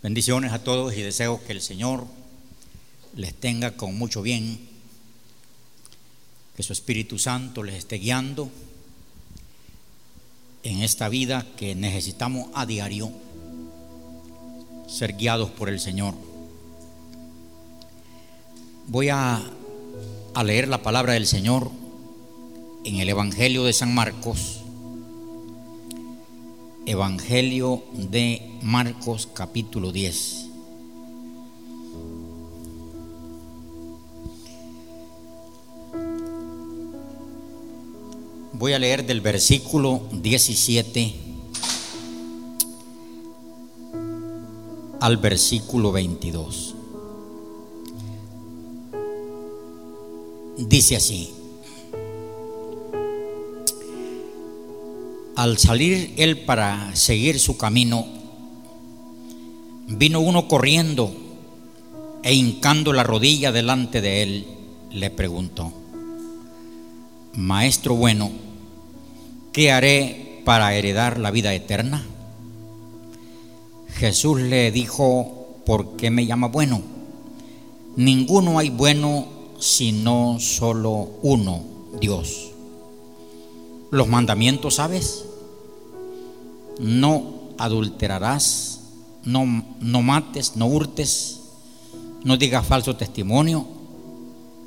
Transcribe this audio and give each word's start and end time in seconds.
Bendiciones 0.00 0.52
a 0.52 0.62
todos 0.62 0.94
y 0.94 1.02
deseo 1.02 1.42
que 1.44 1.52
el 1.52 1.60
Señor 1.60 2.06
les 3.16 3.34
tenga 3.34 3.72
con 3.72 3.98
mucho 3.98 4.22
bien, 4.22 4.60
que 6.56 6.62
su 6.62 6.72
Espíritu 6.72 7.18
Santo 7.18 7.64
les 7.64 7.74
esté 7.74 7.96
guiando 7.96 8.48
en 10.62 10.82
esta 10.82 11.08
vida 11.08 11.44
que 11.56 11.74
necesitamos 11.74 12.48
a 12.54 12.64
diario 12.64 13.10
ser 14.86 15.16
guiados 15.16 15.50
por 15.50 15.68
el 15.68 15.80
Señor. 15.80 16.14
Voy 18.86 19.08
a, 19.08 19.42
a 20.34 20.44
leer 20.44 20.68
la 20.68 20.80
palabra 20.80 21.14
del 21.14 21.26
Señor 21.26 21.72
en 22.84 23.00
el 23.00 23.08
Evangelio 23.08 23.64
de 23.64 23.72
San 23.72 23.92
Marcos 23.92 24.57
Evangelio 26.88 27.82
de 27.92 28.40
Marcos 28.62 29.28
capítulo 29.34 29.92
10. 29.92 30.46
Voy 38.54 38.72
a 38.72 38.78
leer 38.78 39.04
del 39.04 39.20
versículo 39.20 40.00
17 40.12 41.14
al 45.00 45.18
versículo 45.18 45.92
22. 45.92 46.74
Dice 50.56 50.96
así. 50.96 51.37
Al 55.38 55.56
salir 55.56 56.14
él 56.16 56.40
para 56.40 56.96
seguir 56.96 57.38
su 57.38 57.56
camino, 57.56 58.08
vino 59.86 60.18
uno 60.18 60.48
corriendo 60.48 61.14
e 62.24 62.34
hincando 62.34 62.92
la 62.92 63.04
rodilla 63.04 63.52
delante 63.52 64.00
de 64.00 64.22
él, 64.24 64.46
le 64.90 65.10
preguntó, 65.10 65.72
Maestro 67.34 67.94
bueno, 67.94 68.32
¿qué 69.52 69.70
haré 69.70 70.42
para 70.44 70.74
heredar 70.74 71.20
la 71.20 71.30
vida 71.30 71.54
eterna? 71.54 72.04
Jesús 73.90 74.40
le 74.40 74.72
dijo, 74.72 75.60
¿por 75.64 75.94
qué 75.94 76.10
me 76.10 76.26
llama 76.26 76.48
bueno? 76.48 76.82
Ninguno 77.94 78.58
hay 78.58 78.70
bueno 78.70 79.28
sino 79.60 80.38
solo 80.40 81.10
uno, 81.22 81.62
Dios. 82.00 82.50
Los 83.92 84.08
mandamientos, 84.08 84.74
¿sabes? 84.74 85.26
No 86.78 87.50
adulterarás, 87.58 88.80
no, 89.24 89.64
no 89.80 90.02
mates, 90.02 90.56
no 90.56 90.66
hurtes, 90.66 91.40
no 92.24 92.36
digas 92.36 92.66
falso 92.66 92.96
testimonio, 92.96 93.66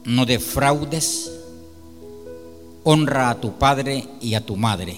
no 0.05 0.25
defraudes, 0.25 1.31
honra 2.83 3.29
a 3.29 3.39
tu 3.39 3.53
padre 3.53 4.07
y 4.21 4.33
a 4.33 4.45
tu 4.45 4.55
madre. 4.55 4.97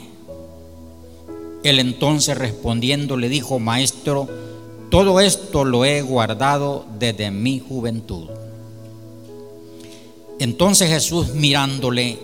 Él 1.64 1.80
entonces 1.80 2.38
respondiendo 2.38 3.16
le 3.18 3.30
dijo, 3.30 3.60
Maestro, 3.60 4.28
todo 4.90 5.20
esto 5.20 5.64
lo 5.66 5.86
he 5.86 6.02
guardado 6.02 6.86
desde 7.00 7.32
mi 7.32 7.60
juventud. 7.60 8.30
Entonces 10.40 10.90
Jesús 10.90 11.34
mirándole, 11.34 12.20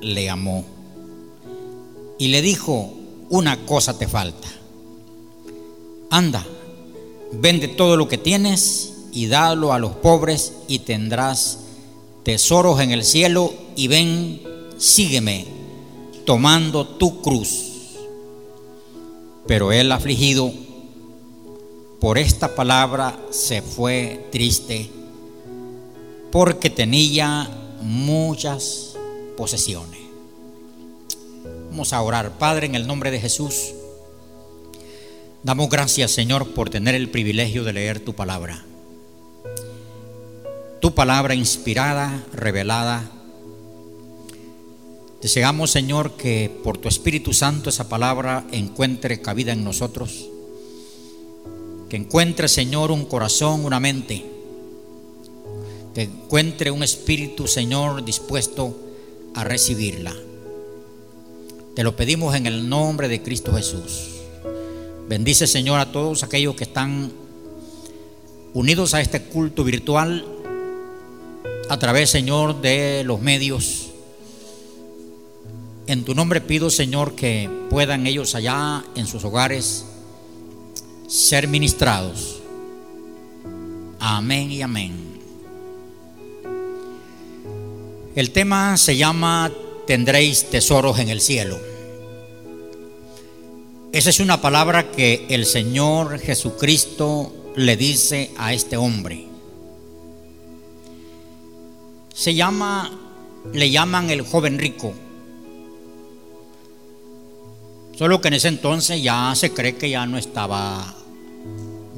le 0.00 0.30
amó 0.30 0.64
y 2.18 2.28
le 2.28 2.42
dijo, 2.42 2.94
una 3.30 3.64
cosa 3.64 3.96
te 3.96 4.06
falta. 4.06 4.48
Anda, 6.10 6.44
vende 7.32 7.68
todo 7.68 7.96
lo 7.96 8.08
que 8.08 8.18
tienes 8.18 8.92
y 9.12 9.26
dalo 9.26 9.72
a 9.72 9.78
los 9.78 9.92
pobres 9.92 10.52
y 10.68 10.80
tendrás 10.80 11.60
tesoros 12.24 12.80
en 12.80 12.90
el 12.90 13.04
cielo 13.04 13.52
y 13.76 13.88
ven, 13.88 14.42
sígueme, 14.76 15.46
tomando 16.26 16.86
tu 16.86 17.22
cruz. 17.22 17.66
Pero 19.46 19.72
él 19.72 19.90
afligido 19.92 20.52
por 22.00 22.18
esta 22.18 22.54
palabra 22.54 23.18
se 23.30 23.62
fue 23.62 24.28
triste 24.32 24.90
porque 26.32 26.70
tenía 26.70 27.48
muchas 27.82 28.94
posesiones. 29.36 29.99
Vamos 31.70 31.92
a 31.92 32.02
orar. 32.02 32.36
Padre, 32.36 32.66
en 32.66 32.74
el 32.74 32.88
nombre 32.88 33.12
de 33.12 33.20
Jesús, 33.20 33.74
damos 35.44 35.70
gracias, 35.70 36.10
Señor, 36.10 36.52
por 36.52 36.68
tener 36.68 36.96
el 36.96 37.08
privilegio 37.10 37.62
de 37.62 37.72
leer 37.72 38.00
tu 38.00 38.12
palabra. 38.12 38.64
Tu 40.80 40.92
palabra 40.92 41.36
inspirada, 41.36 42.24
revelada. 42.32 43.08
Deseamos, 45.22 45.70
Señor, 45.70 46.16
que 46.16 46.50
por 46.64 46.76
tu 46.76 46.88
Espíritu 46.88 47.32
Santo 47.32 47.70
esa 47.70 47.88
palabra 47.88 48.44
encuentre 48.50 49.22
cabida 49.22 49.52
en 49.52 49.62
nosotros. 49.62 50.28
Que 51.88 51.96
encuentre, 51.96 52.48
Señor, 52.48 52.90
un 52.90 53.04
corazón, 53.04 53.64
una 53.64 53.78
mente. 53.78 54.24
Que 55.94 56.02
encuentre 56.02 56.72
un 56.72 56.82
espíritu, 56.82 57.46
Señor, 57.46 58.04
dispuesto 58.04 58.76
a 59.34 59.44
recibirla. 59.44 60.16
Te 61.74 61.84
lo 61.84 61.94
pedimos 61.94 62.34
en 62.34 62.46
el 62.46 62.68
nombre 62.68 63.08
de 63.08 63.22
Cristo 63.22 63.54
Jesús. 63.54 64.20
Bendice, 65.08 65.46
Señor, 65.46 65.78
a 65.78 65.92
todos 65.92 66.24
aquellos 66.24 66.56
que 66.56 66.64
están 66.64 67.12
unidos 68.54 68.92
a 68.94 69.00
este 69.00 69.22
culto 69.22 69.62
virtual 69.62 70.24
a 71.68 71.78
través, 71.78 72.10
Señor, 72.10 72.60
de 72.60 73.04
los 73.04 73.20
medios. 73.20 73.90
En 75.86 76.04
tu 76.04 76.14
nombre 76.16 76.40
pido, 76.40 76.70
Señor, 76.70 77.14
que 77.14 77.48
puedan 77.70 78.08
ellos 78.08 78.34
allá 78.34 78.84
en 78.96 79.06
sus 79.06 79.24
hogares 79.24 79.86
ser 81.06 81.46
ministrados. 81.46 82.40
Amén 84.00 84.50
y 84.50 84.62
amén. 84.62 84.92
El 88.16 88.32
tema 88.32 88.76
se 88.76 88.96
llama 88.96 89.52
tendréis 89.90 90.44
tesoros 90.44 91.00
en 91.00 91.08
el 91.08 91.20
cielo. 91.20 91.58
Esa 93.92 94.10
es 94.10 94.20
una 94.20 94.40
palabra 94.40 94.92
que 94.92 95.26
el 95.30 95.44
Señor 95.44 96.20
Jesucristo 96.20 97.50
le 97.56 97.76
dice 97.76 98.30
a 98.38 98.54
este 98.54 98.76
hombre. 98.76 99.26
Se 102.14 102.36
llama, 102.36 103.00
le 103.52 103.68
llaman 103.72 104.10
el 104.10 104.22
joven 104.22 104.60
rico. 104.60 104.94
Solo 107.98 108.20
que 108.20 108.28
en 108.28 108.34
ese 108.34 108.46
entonces 108.46 109.02
ya 109.02 109.32
se 109.34 109.50
cree 109.50 109.74
que 109.74 109.90
ya 109.90 110.06
no 110.06 110.18
estaba, 110.18 110.94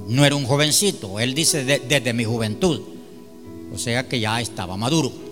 no 0.08 0.24
era 0.24 0.34
un 0.34 0.46
jovencito. 0.46 1.20
Él 1.20 1.34
dice 1.34 1.62
desde 1.62 2.14
mi 2.14 2.24
juventud. 2.24 2.80
O 3.70 3.76
sea 3.76 4.08
que 4.08 4.18
ya 4.18 4.40
estaba 4.40 4.78
maduro. 4.78 5.31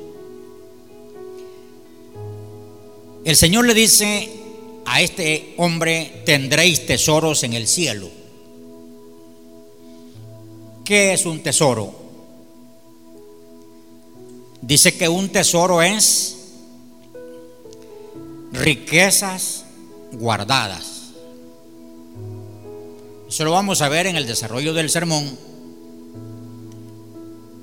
El 3.24 3.36
Señor 3.36 3.66
le 3.66 3.74
dice 3.74 4.30
a 4.86 5.02
este 5.02 5.54
hombre, 5.58 6.22
tendréis 6.24 6.86
tesoros 6.86 7.42
en 7.42 7.52
el 7.52 7.66
cielo. 7.66 8.08
¿Qué 10.84 11.12
es 11.12 11.26
un 11.26 11.42
tesoro? 11.42 11.94
Dice 14.62 14.96
que 14.96 15.08
un 15.08 15.28
tesoro 15.28 15.82
es 15.82 16.38
riquezas 18.52 19.64
guardadas. 20.12 21.10
Eso 23.28 23.44
lo 23.44 23.52
vamos 23.52 23.82
a 23.82 23.88
ver 23.88 24.06
en 24.06 24.16
el 24.16 24.26
desarrollo 24.26 24.72
del 24.72 24.88
sermón. 24.88 25.38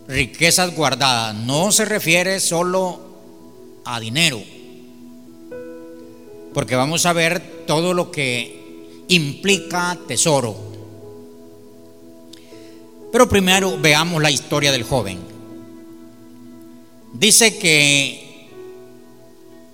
Riquezas 0.08 0.74
guardadas 0.76 1.36
no 1.36 1.72
se 1.72 1.84
refiere 1.84 2.40
solo 2.40 3.02
a 3.84 4.00
dinero 4.00 4.42
porque 6.58 6.76
vamos 6.76 7.06
a 7.06 7.14
ver 7.14 7.66
todo 7.68 7.94
lo 7.94 8.10
que 8.10 9.04
implica 9.10 9.96
tesoro. 10.08 10.56
Pero 13.12 13.30
primero 13.30 13.78
veamos 13.80 14.24
la 14.24 14.32
historia 14.32 14.72
del 14.72 14.82
joven. 14.82 15.20
Dice 17.14 17.60
que 17.60 18.48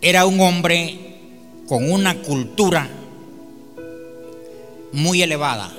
era 0.01 0.25
un 0.25 0.41
hombre 0.41 1.00
con 1.69 1.89
una 1.89 2.21
cultura 2.21 2.89
muy 4.91 5.21
elevada. 5.21 5.74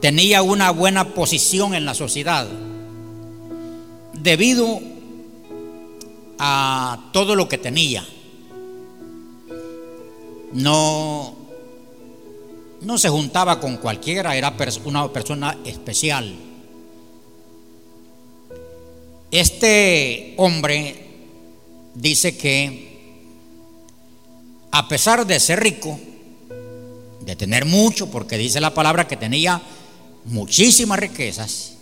Tenía 0.00 0.40
una 0.40 0.70
buena 0.70 1.12
posición 1.12 1.74
en 1.74 1.84
la 1.84 1.92
sociedad 1.92 2.48
debido 4.14 4.80
a 6.38 7.10
todo 7.12 7.36
lo 7.36 7.50
que 7.50 7.58
tenía 7.58 8.02
no, 10.52 11.34
no 12.82 12.98
se 12.98 13.08
juntaba 13.08 13.60
con 13.60 13.76
cualquiera, 13.78 14.36
era 14.36 14.54
una 14.84 15.12
persona 15.12 15.58
especial. 15.64 16.34
Este 19.30 20.34
hombre 20.36 21.06
dice 21.94 22.36
que 22.36 22.86
a 24.70 24.88
pesar 24.88 25.26
de 25.26 25.40
ser 25.40 25.60
rico, 25.60 25.98
de 27.22 27.34
tener 27.34 27.64
mucho, 27.64 28.10
porque 28.10 28.38
dice 28.38 28.60
la 28.60 28.74
palabra 28.74 29.08
que 29.08 29.16
tenía 29.16 29.60
muchísimas 30.26 30.98
riquezas, 30.98 31.72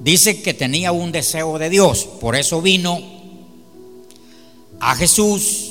dice 0.00 0.42
que 0.42 0.54
tenía 0.54 0.92
un 0.92 1.12
deseo 1.12 1.58
de 1.58 1.70
Dios, 1.70 2.04
por 2.20 2.36
eso 2.36 2.60
vino 2.60 3.00
a 4.80 4.94
Jesús 4.96 5.67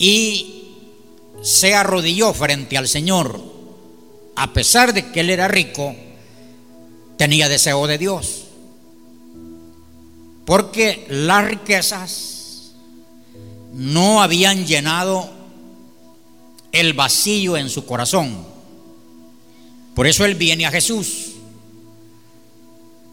y 0.00 0.64
se 1.42 1.74
arrodilló 1.74 2.32
frente 2.32 2.78
al 2.78 2.88
Señor, 2.88 3.38
a 4.34 4.52
pesar 4.54 4.94
de 4.94 5.12
que 5.12 5.20
él 5.20 5.28
era 5.28 5.46
rico, 5.46 5.94
tenía 7.18 7.50
deseo 7.50 7.86
de 7.86 7.98
Dios. 7.98 8.44
Porque 10.46 11.06
las 11.10 11.44
riquezas 11.44 12.72
no 13.74 14.22
habían 14.22 14.66
llenado 14.66 15.30
el 16.72 16.94
vacío 16.94 17.58
en 17.58 17.68
su 17.68 17.84
corazón. 17.84 18.46
Por 19.94 20.06
eso 20.06 20.24
él 20.24 20.34
viene 20.34 20.64
a 20.64 20.70
Jesús, 20.70 21.32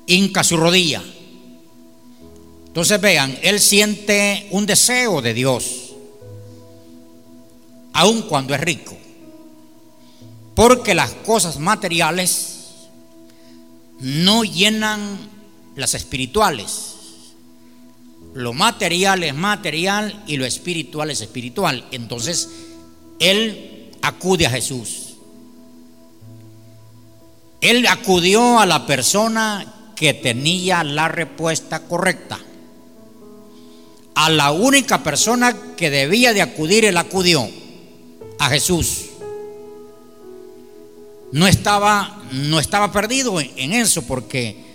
hinca 0.05 0.41
su 0.45 0.55
rodilla. 0.55 1.03
Entonces 2.67 3.01
vean, 3.01 3.37
él 3.41 3.59
siente 3.59 4.47
un 4.51 4.65
deseo 4.65 5.21
de 5.21 5.33
Dios 5.33 5.86
aun 7.97 8.21
cuando 8.21 8.53
es 8.53 8.61
rico. 8.61 8.95
Porque 10.55 10.93
las 10.93 11.11
cosas 11.11 11.57
materiales 11.57 12.57
no 13.99 14.43
llenan 14.43 15.17
las 15.75 15.95
espirituales. 15.95 16.93
Lo 18.35 18.53
material 18.53 19.23
es 19.23 19.33
material 19.33 20.23
y 20.27 20.37
lo 20.37 20.45
espiritual 20.45 21.09
es 21.09 21.21
espiritual. 21.21 21.85
Entonces, 21.91 22.49
él 23.19 23.91
acude 24.03 24.45
a 24.45 24.51
Jesús. 24.51 25.15
Él 27.61 27.87
acudió 27.87 28.59
a 28.59 28.67
la 28.67 28.85
persona 28.85 29.73
que 29.95 30.13
tenía 30.13 30.83
la 30.83 31.07
respuesta 31.07 31.79
correcta. 31.87 32.37
A 34.13 34.29
la 34.29 34.51
única 34.51 35.01
persona 35.01 35.55
que 35.75 35.89
debía 35.89 36.33
de 36.33 36.43
acudir, 36.43 36.85
él 36.85 36.97
acudió 36.97 37.49
a 38.39 38.49
Jesús. 38.49 39.05
No 41.31 41.47
estaba, 41.47 42.23
no 42.31 42.59
estaba 42.59 42.91
perdido 42.91 43.39
en 43.39 43.73
eso 43.73 44.01
porque 44.03 44.67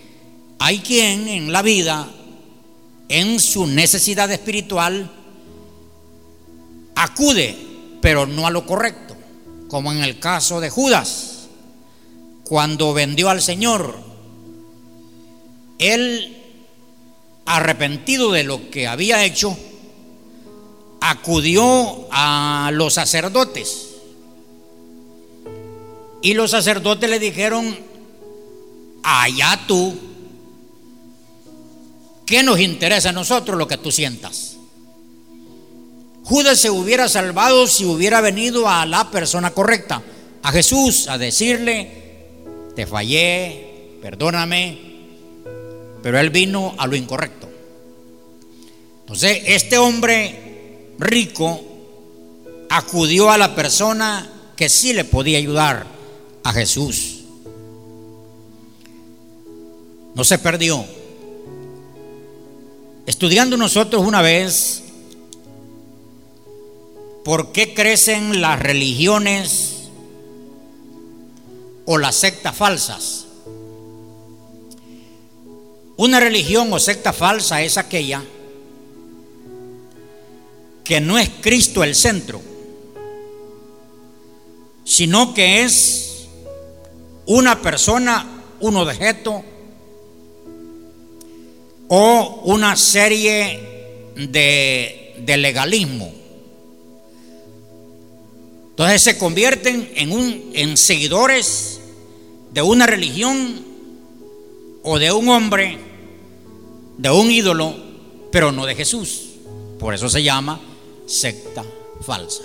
hay 0.58 0.80
quien 0.80 1.28
en 1.28 1.52
la 1.52 1.62
vida, 1.62 2.08
en 3.08 3.40
su 3.40 3.66
necesidad 3.66 4.30
espiritual, 4.30 5.10
acude, 6.94 7.56
pero 8.00 8.26
no 8.26 8.46
a 8.46 8.50
lo 8.50 8.66
correcto, 8.66 9.16
como 9.68 9.92
en 9.92 10.04
el 10.04 10.18
caso 10.18 10.60
de 10.60 10.70
Judas, 10.70 11.48
cuando 12.44 12.92
vendió 12.92 13.30
al 13.30 13.40
Señor, 13.40 13.98
él, 15.78 16.36
arrepentido 17.46 18.30
de 18.30 18.44
lo 18.44 18.70
que 18.70 18.86
había 18.86 19.24
hecho, 19.24 19.56
acudió 21.02 22.06
a 22.12 22.70
los 22.72 22.94
sacerdotes. 22.94 23.88
Y 26.22 26.34
los 26.34 26.52
sacerdotes 26.52 27.10
le 27.10 27.18
dijeron, 27.18 27.76
allá 29.02 29.60
tú, 29.66 29.98
¿qué 32.24 32.44
nos 32.44 32.60
interesa 32.60 33.08
a 33.08 33.12
nosotros 33.12 33.58
lo 33.58 33.66
que 33.66 33.78
tú 33.78 33.90
sientas? 33.90 34.56
Judas 36.22 36.60
se 36.60 36.70
hubiera 36.70 37.08
salvado 37.08 37.66
si 37.66 37.84
hubiera 37.84 38.20
venido 38.20 38.68
a 38.68 38.86
la 38.86 39.10
persona 39.10 39.50
correcta, 39.50 40.00
a 40.44 40.52
Jesús, 40.52 41.08
a 41.08 41.18
decirle, 41.18 41.90
te 42.76 42.86
fallé, 42.86 43.98
perdóname, 44.00 44.78
pero 46.00 46.20
él 46.20 46.30
vino 46.30 46.76
a 46.78 46.86
lo 46.86 46.94
incorrecto. 46.94 47.50
Entonces, 49.00 49.42
este 49.46 49.78
hombre 49.78 50.51
rico 50.98 51.60
acudió 52.68 53.30
a 53.30 53.38
la 53.38 53.54
persona 53.54 54.30
que 54.56 54.68
sí 54.68 54.92
le 54.92 55.04
podía 55.04 55.38
ayudar, 55.38 55.86
a 56.44 56.52
Jesús. 56.52 57.20
No 60.14 60.24
se 60.24 60.38
perdió. 60.38 60.84
Estudiando 63.06 63.56
nosotros 63.56 64.04
una 64.06 64.22
vez 64.22 64.82
por 67.24 67.52
qué 67.52 67.74
crecen 67.74 68.40
las 68.40 68.60
religiones 68.60 69.88
o 71.84 71.98
las 71.98 72.16
sectas 72.16 72.56
falsas. 72.56 73.26
Una 75.96 76.20
religión 76.20 76.72
o 76.72 76.78
secta 76.78 77.12
falsa 77.12 77.62
es 77.62 77.76
aquella 77.78 78.22
que 80.84 81.00
no 81.00 81.18
es 81.18 81.30
Cristo 81.40 81.84
el 81.84 81.94
centro, 81.94 82.40
sino 84.84 85.32
que 85.32 85.62
es 85.62 86.26
una 87.26 87.60
persona, 87.62 88.26
un 88.60 88.76
objeto 88.76 89.44
o 91.88 92.42
una 92.44 92.76
serie 92.76 93.60
de, 94.16 95.24
legalismo. 95.36 96.12
Entonces 98.70 99.02
se 99.02 99.18
convierten 99.18 99.90
en, 99.94 100.12
un, 100.12 100.50
en 100.54 100.76
seguidores 100.76 101.80
de 102.52 102.62
una 102.62 102.86
religión 102.86 103.64
o 104.82 104.98
de 104.98 105.12
un 105.12 105.28
hombre, 105.28 105.78
de 106.98 107.10
un 107.10 107.30
ídolo, 107.30 107.76
pero 108.32 108.50
no 108.50 108.66
de 108.66 108.74
Jesús. 108.74 109.28
Por 109.78 109.94
eso 109.94 110.08
se 110.08 110.22
llama 110.22 110.60
secta 111.06 111.64
falsa. 112.04 112.42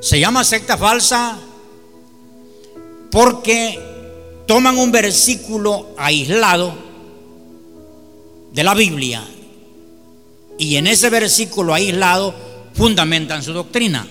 Se 0.00 0.18
llama 0.18 0.44
secta 0.44 0.76
falsa 0.76 1.38
porque 3.10 3.78
toman 4.46 4.78
un 4.78 4.90
versículo 4.90 5.94
aislado 5.96 6.74
de 8.52 8.64
la 8.64 8.74
Biblia 8.74 9.22
y 10.58 10.76
en 10.76 10.86
ese 10.86 11.10
versículo 11.10 11.74
aislado 11.74 12.34
fundamentan 12.74 13.42
su 13.42 13.52
doctrina. 13.52 14.06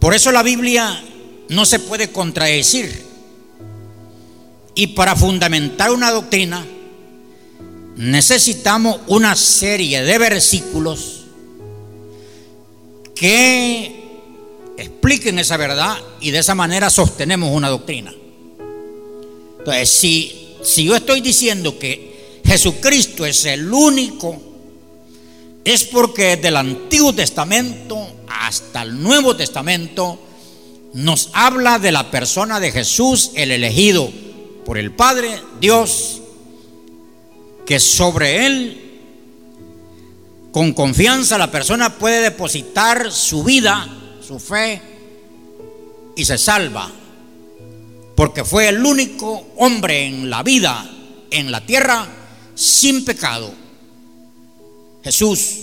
Por 0.00 0.14
eso 0.14 0.32
la 0.32 0.42
Biblia 0.42 1.02
no 1.48 1.64
se 1.64 1.78
puede 1.78 2.10
contradecir. 2.12 3.04
Y 4.74 4.88
para 4.88 5.16
fundamentar 5.16 5.90
una 5.90 6.10
doctrina 6.10 6.64
necesitamos 7.96 9.00
una 9.06 9.34
serie 9.34 10.02
de 10.02 10.18
versículos 10.18 11.24
que 13.14 13.96
expliquen 14.76 15.38
esa 15.38 15.56
verdad 15.56 15.96
y 16.20 16.30
de 16.30 16.38
esa 16.38 16.54
manera 16.54 16.90
sostenemos 16.90 17.50
una 17.50 17.70
doctrina. 17.70 18.14
Entonces, 19.58 19.88
si, 19.88 20.56
si 20.62 20.84
yo 20.84 20.94
estoy 20.94 21.22
diciendo 21.22 21.78
que 21.78 22.40
Jesucristo 22.44 23.24
es 23.24 23.44
el 23.46 23.72
único, 23.72 24.40
es 25.64 25.84
porque 25.84 26.36
desde 26.36 26.48
el 26.48 26.56
Antiguo 26.58 27.14
Testamento 27.14 28.06
hasta 28.28 28.82
el 28.82 29.02
Nuevo 29.02 29.34
Testamento 29.34 30.20
nos 30.92 31.30
habla 31.32 31.78
de 31.78 31.92
la 31.92 32.10
persona 32.10 32.60
de 32.60 32.70
Jesús, 32.70 33.32
el 33.34 33.50
elegido 33.50 34.10
por 34.64 34.78
el 34.78 34.92
Padre, 34.92 35.40
Dios, 35.60 36.20
que 37.66 37.80
sobre 37.80 38.46
él 38.46 38.82
con 40.52 40.72
confianza 40.72 41.36
la 41.36 41.50
persona 41.50 41.98
puede 41.98 42.22
depositar 42.22 43.12
su 43.12 43.44
vida, 43.44 43.86
su 44.26 44.38
fe, 44.38 44.80
y 46.16 46.24
se 46.24 46.38
salva. 46.38 46.90
Porque 48.14 48.42
fue 48.42 48.68
el 48.68 48.82
único 48.82 49.48
hombre 49.58 50.06
en 50.06 50.30
la 50.30 50.42
vida, 50.42 50.90
en 51.30 51.50
la 51.50 51.66
tierra, 51.66 52.06
sin 52.54 53.04
pecado. 53.04 53.52
Jesús. 55.04 55.56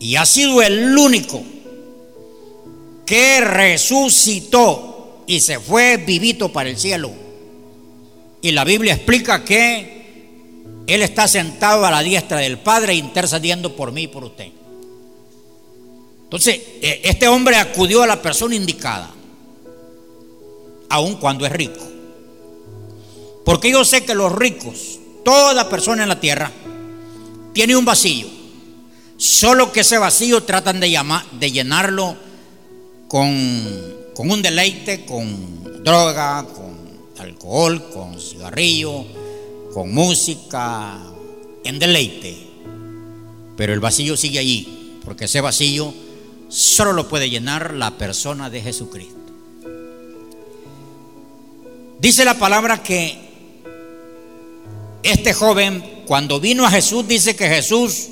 Y 0.00 0.16
ha 0.16 0.26
sido 0.26 0.60
el 0.60 0.98
único 0.98 1.40
que 3.06 3.40
resucitó 3.42 5.22
y 5.28 5.38
se 5.38 5.60
fue 5.60 5.98
vivito 5.98 6.52
para 6.52 6.68
el 6.68 6.76
cielo. 6.76 7.12
Y 8.40 8.50
la 8.50 8.64
Biblia 8.64 8.94
explica 8.94 9.44
que 9.44 10.01
él 10.86 11.02
está 11.02 11.28
sentado 11.28 11.86
a 11.86 11.90
la 11.90 12.02
diestra 12.02 12.38
del 12.38 12.58
Padre 12.58 12.94
intercediendo 12.94 13.76
por 13.76 13.92
mí 13.92 14.02
y 14.02 14.08
por 14.08 14.24
usted. 14.24 14.48
Entonces, 16.24 16.60
e, 16.80 17.02
este 17.04 17.28
hombre 17.28 17.56
acudió 17.56 18.02
a 18.02 18.06
la 18.06 18.20
persona 18.20 18.54
indicada, 18.54 19.10
aun 20.88 21.16
cuando 21.16 21.46
es 21.46 21.52
rico. 21.52 21.80
Porque 23.44 23.70
yo 23.70 23.84
sé 23.84 24.04
que 24.04 24.14
los 24.14 24.32
ricos, 24.32 24.98
toda 25.24 25.68
persona 25.68 26.02
en 26.02 26.08
la 26.08 26.20
tierra, 26.20 26.50
tiene 27.52 27.76
un 27.76 27.84
vacío. 27.84 28.26
Solo 29.16 29.72
que 29.72 29.80
ese 29.80 29.98
vacío 29.98 30.42
tratan 30.42 30.80
de, 30.80 30.90
llenarlo 31.50 32.16
con 33.08 33.22
un 33.28 34.42
deleite, 34.42 35.04
con 35.04 35.84
droga, 35.84 36.44
con 36.44 36.72
alcohol, 37.18 37.90
con 37.92 38.20
cigarrillo, 38.20 39.04
con 39.72 39.92
música, 39.92 40.98
en 41.64 41.78
deleite. 41.78 42.36
Pero 43.56 43.72
el 43.72 43.80
vacío 43.80 44.16
sigue 44.16 44.38
allí, 44.38 44.98
porque 45.04 45.24
ese 45.24 45.40
vacío 45.40 45.92
solo 46.48 46.92
lo 46.92 47.08
puede 47.08 47.30
llenar 47.30 47.74
la 47.74 47.92
persona 47.92 48.50
de 48.50 48.60
Jesucristo. 48.60 49.16
Dice 51.98 52.24
la 52.24 52.38
palabra 52.38 52.82
que 52.82 53.16
este 55.02 55.32
joven, 55.32 56.02
cuando 56.06 56.40
vino 56.40 56.66
a 56.66 56.70
Jesús, 56.70 57.06
dice 57.06 57.36
que 57.36 57.48
Jesús 57.48 58.08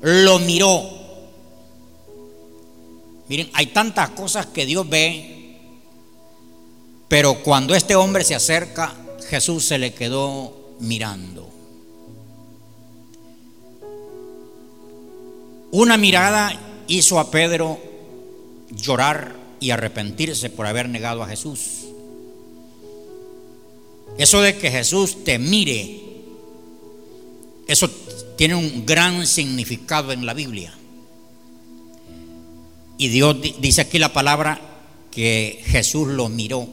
lo 0.00 0.38
miró. 0.40 0.90
Miren, 3.28 3.50
hay 3.52 3.66
tantas 3.66 4.10
cosas 4.10 4.46
que 4.46 4.66
Dios 4.66 4.88
ve, 4.88 5.58
pero 7.08 7.42
cuando 7.42 7.74
este 7.74 7.94
hombre 7.94 8.24
se 8.24 8.34
acerca, 8.34 8.94
Jesús 9.28 9.64
se 9.64 9.78
le 9.78 9.94
quedó 9.94 10.63
mirando. 10.80 11.50
Una 15.70 15.96
mirada 15.96 16.84
hizo 16.86 17.18
a 17.18 17.30
Pedro 17.30 17.78
llorar 18.70 19.36
y 19.60 19.70
arrepentirse 19.70 20.50
por 20.50 20.66
haber 20.66 20.88
negado 20.88 21.22
a 21.22 21.28
Jesús. 21.28 21.86
Eso 24.18 24.40
de 24.40 24.56
que 24.56 24.70
Jesús 24.70 25.24
te 25.24 25.38
mire 25.38 26.04
eso 27.66 27.88
tiene 28.36 28.54
un 28.54 28.84
gran 28.84 29.26
significado 29.26 30.12
en 30.12 30.26
la 30.26 30.34
Biblia. 30.34 30.74
Y 32.98 33.08
Dios 33.08 33.36
dice 33.60 33.82
aquí 33.82 33.98
la 33.98 34.12
palabra 34.12 34.60
que 35.10 35.62
Jesús 35.64 36.08
lo 36.08 36.28
miró. 36.28 36.68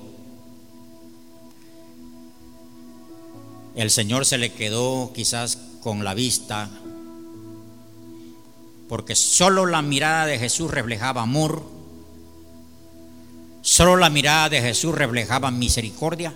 El 3.75 3.89
Señor 3.89 4.25
se 4.25 4.37
le 4.37 4.51
quedó 4.51 5.11
quizás 5.13 5.57
con 5.81 6.03
la 6.03 6.13
vista, 6.13 6.69
porque 8.89 9.15
solo 9.15 9.65
la 9.65 9.81
mirada 9.81 10.25
de 10.25 10.37
Jesús 10.37 10.69
reflejaba 10.69 11.21
amor, 11.21 11.63
solo 13.61 13.95
la 13.95 14.09
mirada 14.09 14.49
de 14.49 14.61
Jesús 14.61 14.93
reflejaba 14.93 15.51
misericordia, 15.51 16.33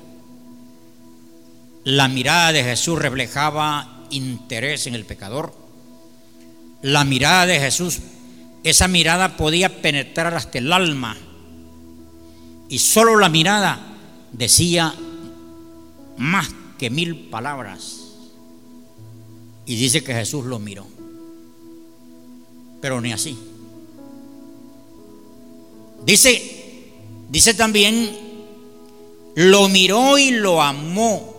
la 1.84 2.08
mirada 2.08 2.54
de 2.54 2.64
Jesús 2.64 2.98
reflejaba 2.98 4.06
interés 4.10 4.88
en 4.88 4.96
el 4.96 5.06
pecador. 5.06 5.54
La 6.82 7.04
mirada 7.04 7.46
de 7.46 7.60
Jesús, 7.60 8.00
esa 8.64 8.88
mirada 8.88 9.38
podía 9.38 9.82
penetrar 9.82 10.34
hasta 10.34 10.58
el 10.58 10.74
alma. 10.74 11.16
Y 12.70 12.80
solo 12.80 13.18
la 13.18 13.30
mirada 13.30 13.80
decía 14.32 14.96
más 16.18 16.50
que 16.78 16.90
mil 16.90 17.30
palabras. 17.30 18.02
Y 19.66 19.76
dice 19.76 20.04
que 20.04 20.14
Jesús 20.14 20.46
lo 20.46 20.60
miró. 20.60 20.86
Pero 22.82 23.02
ni 23.02 23.12
así. 23.12 23.38
Dice, 26.06 26.84
dice 27.30 27.54
también, 27.56 28.16
lo 29.36 29.68
miró 29.70 30.18
y 30.18 30.32
lo 30.32 30.62
amó. 30.62 31.36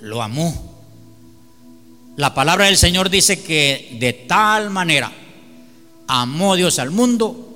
lo 0.00 0.22
amó. 0.22 0.54
La 2.16 2.34
palabra 2.34 2.66
del 2.66 2.76
Señor 2.76 3.10
dice 3.10 3.42
que 3.42 3.96
de 3.98 4.12
tal 4.12 4.70
manera 4.70 5.12
amó 6.06 6.56
Dios 6.56 6.78
al 6.78 6.90
mundo 6.90 7.46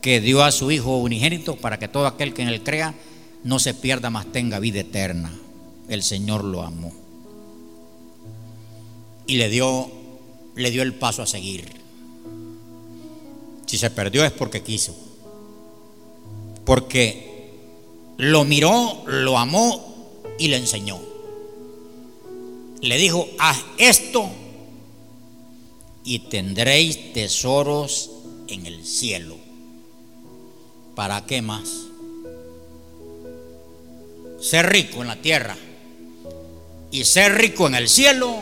que 0.00 0.20
dio 0.20 0.42
a 0.42 0.50
su 0.50 0.70
Hijo 0.70 0.98
unigénito 0.98 1.56
para 1.56 1.78
que 1.78 1.88
todo 1.88 2.06
aquel 2.06 2.34
que 2.34 2.42
en 2.42 2.48
él 2.48 2.62
crea 2.62 2.94
no 3.44 3.58
se 3.58 3.74
pierda, 3.74 4.10
más 4.10 4.26
tenga 4.32 4.58
vida 4.58 4.80
eterna. 4.80 5.32
El 5.88 6.02
Señor 6.02 6.44
lo 6.44 6.62
amó. 6.62 6.92
Y 9.26 9.36
le 9.36 9.48
dio, 9.48 9.90
le 10.54 10.70
dio 10.70 10.82
el 10.82 10.94
paso 10.94 11.22
a 11.22 11.26
seguir. 11.26 11.68
Si 13.66 13.78
se 13.78 13.90
perdió 13.90 14.24
es 14.24 14.32
porque 14.32 14.62
quiso. 14.62 14.94
Porque 16.64 17.54
lo 18.18 18.44
miró, 18.44 19.02
lo 19.06 19.38
amó 19.38 20.20
y 20.38 20.48
le 20.48 20.56
enseñó 20.56 21.12
le 22.82 22.98
dijo, 22.98 23.28
haz 23.38 23.58
esto 23.78 24.28
y 26.04 26.18
tendréis 26.18 27.12
tesoros 27.12 28.10
en 28.48 28.66
el 28.66 28.84
cielo. 28.84 29.36
¿Para 30.96 31.24
qué 31.24 31.40
más? 31.42 31.68
Ser 34.42 34.66
rico 34.70 35.02
en 35.02 35.08
la 35.08 35.16
tierra 35.16 35.56
y 36.90 37.04
ser 37.04 37.34
rico 37.34 37.66
en 37.66 37.74
el 37.74 37.88
cielo, 37.88 38.36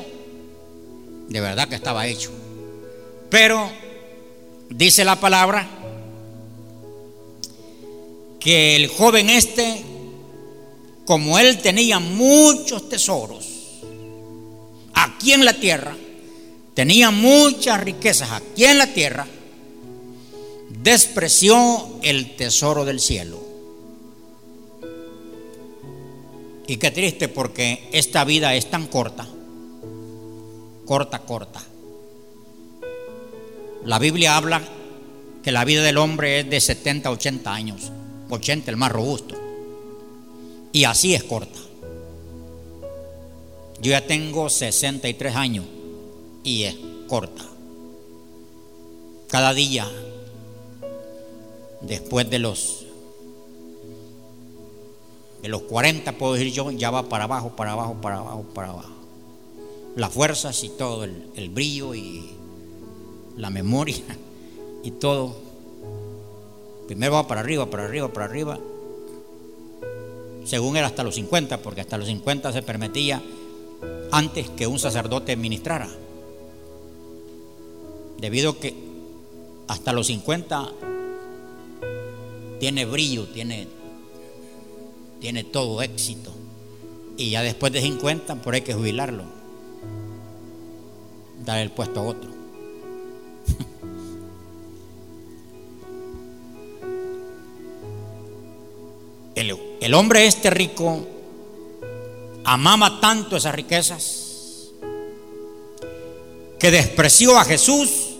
de 1.28 1.40
verdad 1.40 1.68
que 1.68 1.76
estaba 1.76 2.06
hecho. 2.06 2.30
Pero 3.30 3.70
dice 4.68 5.04
la 5.04 5.20
palabra 5.20 5.68
que 8.40 8.74
el 8.74 8.88
joven 8.88 9.30
este, 9.30 9.84
como 11.04 11.38
él 11.38 11.58
tenía 11.58 12.00
muchos 12.00 12.88
tesoros, 12.88 13.46
aquí 14.94 15.32
en 15.32 15.44
la 15.44 15.54
tierra, 15.54 15.96
tenía 16.74 17.10
muchas 17.10 17.80
riquezas 17.80 18.32
aquí 18.32 18.64
en 18.64 18.78
la 18.78 18.88
tierra, 18.88 19.28
despreció 20.70 21.98
el 22.02 22.34
tesoro 22.36 22.84
del 22.84 23.00
cielo. 23.00 23.49
Y 26.70 26.76
qué 26.76 26.92
triste 26.92 27.26
porque 27.26 27.88
esta 27.90 28.22
vida 28.22 28.54
es 28.54 28.70
tan 28.70 28.86
corta, 28.86 29.26
corta, 30.86 31.18
corta. 31.18 31.60
La 33.84 33.98
Biblia 33.98 34.36
habla 34.36 34.62
que 35.42 35.50
la 35.50 35.64
vida 35.64 35.82
del 35.82 35.98
hombre 35.98 36.38
es 36.38 36.48
de 36.48 36.60
70 36.60 37.10
80 37.10 37.52
años, 37.52 37.90
80 38.28 38.70
el 38.70 38.76
más 38.76 38.92
robusto. 38.92 39.34
Y 40.70 40.84
así 40.84 41.12
es 41.12 41.24
corta. 41.24 41.58
Yo 43.80 43.90
ya 43.90 44.06
tengo 44.06 44.48
63 44.48 45.34
años 45.34 45.64
y 46.44 46.62
es 46.62 46.76
corta. 47.08 47.42
Cada 49.26 49.54
día, 49.54 49.90
después 51.80 52.30
de 52.30 52.38
los 52.38 52.79
de 55.42 55.48
los 55.48 55.62
40 55.62 56.12
puedo 56.18 56.34
decir 56.34 56.52
yo, 56.52 56.70
ya 56.70 56.90
va 56.90 57.08
para 57.08 57.24
abajo, 57.24 57.50
para 57.56 57.72
abajo, 57.72 57.94
para 58.00 58.18
abajo, 58.18 58.44
para 58.54 58.70
abajo. 58.70 58.92
Las 59.96 60.12
fuerzas 60.12 60.62
y 60.64 60.68
todo, 60.70 61.04
el, 61.04 61.30
el 61.34 61.48
brillo 61.48 61.94
y 61.94 62.30
la 63.36 63.50
memoria 63.50 64.02
y 64.84 64.90
todo. 64.92 65.36
Primero 66.86 67.14
va 67.14 67.26
para 67.26 67.40
arriba, 67.40 67.66
para 67.66 67.84
arriba, 67.84 68.08
para 68.12 68.26
arriba. 68.26 68.58
Según 70.44 70.76
era 70.76 70.86
hasta 70.86 71.04
los 71.04 71.14
50, 71.14 71.62
porque 71.62 71.80
hasta 71.80 71.96
los 71.98 72.08
50 72.08 72.52
se 72.52 72.62
permitía 72.62 73.22
antes 74.10 74.48
que 74.50 74.66
un 74.66 74.78
sacerdote 74.78 75.36
ministrara. 75.36 75.88
Debido 78.18 78.50
a 78.50 78.58
que 78.58 78.74
hasta 79.68 79.92
los 79.92 80.08
50 80.08 80.72
tiene 82.58 82.84
brillo, 82.84 83.26
tiene, 83.28 83.68
tiene 85.20 85.44
todo 85.44 85.82
éxito. 85.82 86.32
Y 87.16 87.30
ya 87.30 87.42
después 87.42 87.72
de 87.72 87.80
50, 87.82 88.36
por 88.36 88.54
hay 88.54 88.62
que 88.62 88.74
jubilarlo. 88.74 89.24
Dar 91.44 91.58
el 91.58 91.70
puesto 91.70 92.00
a 92.00 92.02
otro. 92.04 92.30
El, 99.36 99.56
el 99.80 99.94
hombre 99.94 100.26
este 100.26 100.50
rico 100.50 101.06
amaba 102.44 103.00
tanto 103.00 103.36
esas 103.38 103.54
riquezas 103.54 104.70
que 106.58 106.70
despreció 106.70 107.38
a 107.38 107.44
Jesús 107.44 108.10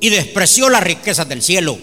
y 0.00 0.10
despreció 0.10 0.68
las 0.68 0.82
riquezas 0.82 1.28
del 1.28 1.42
cielo. 1.42 1.76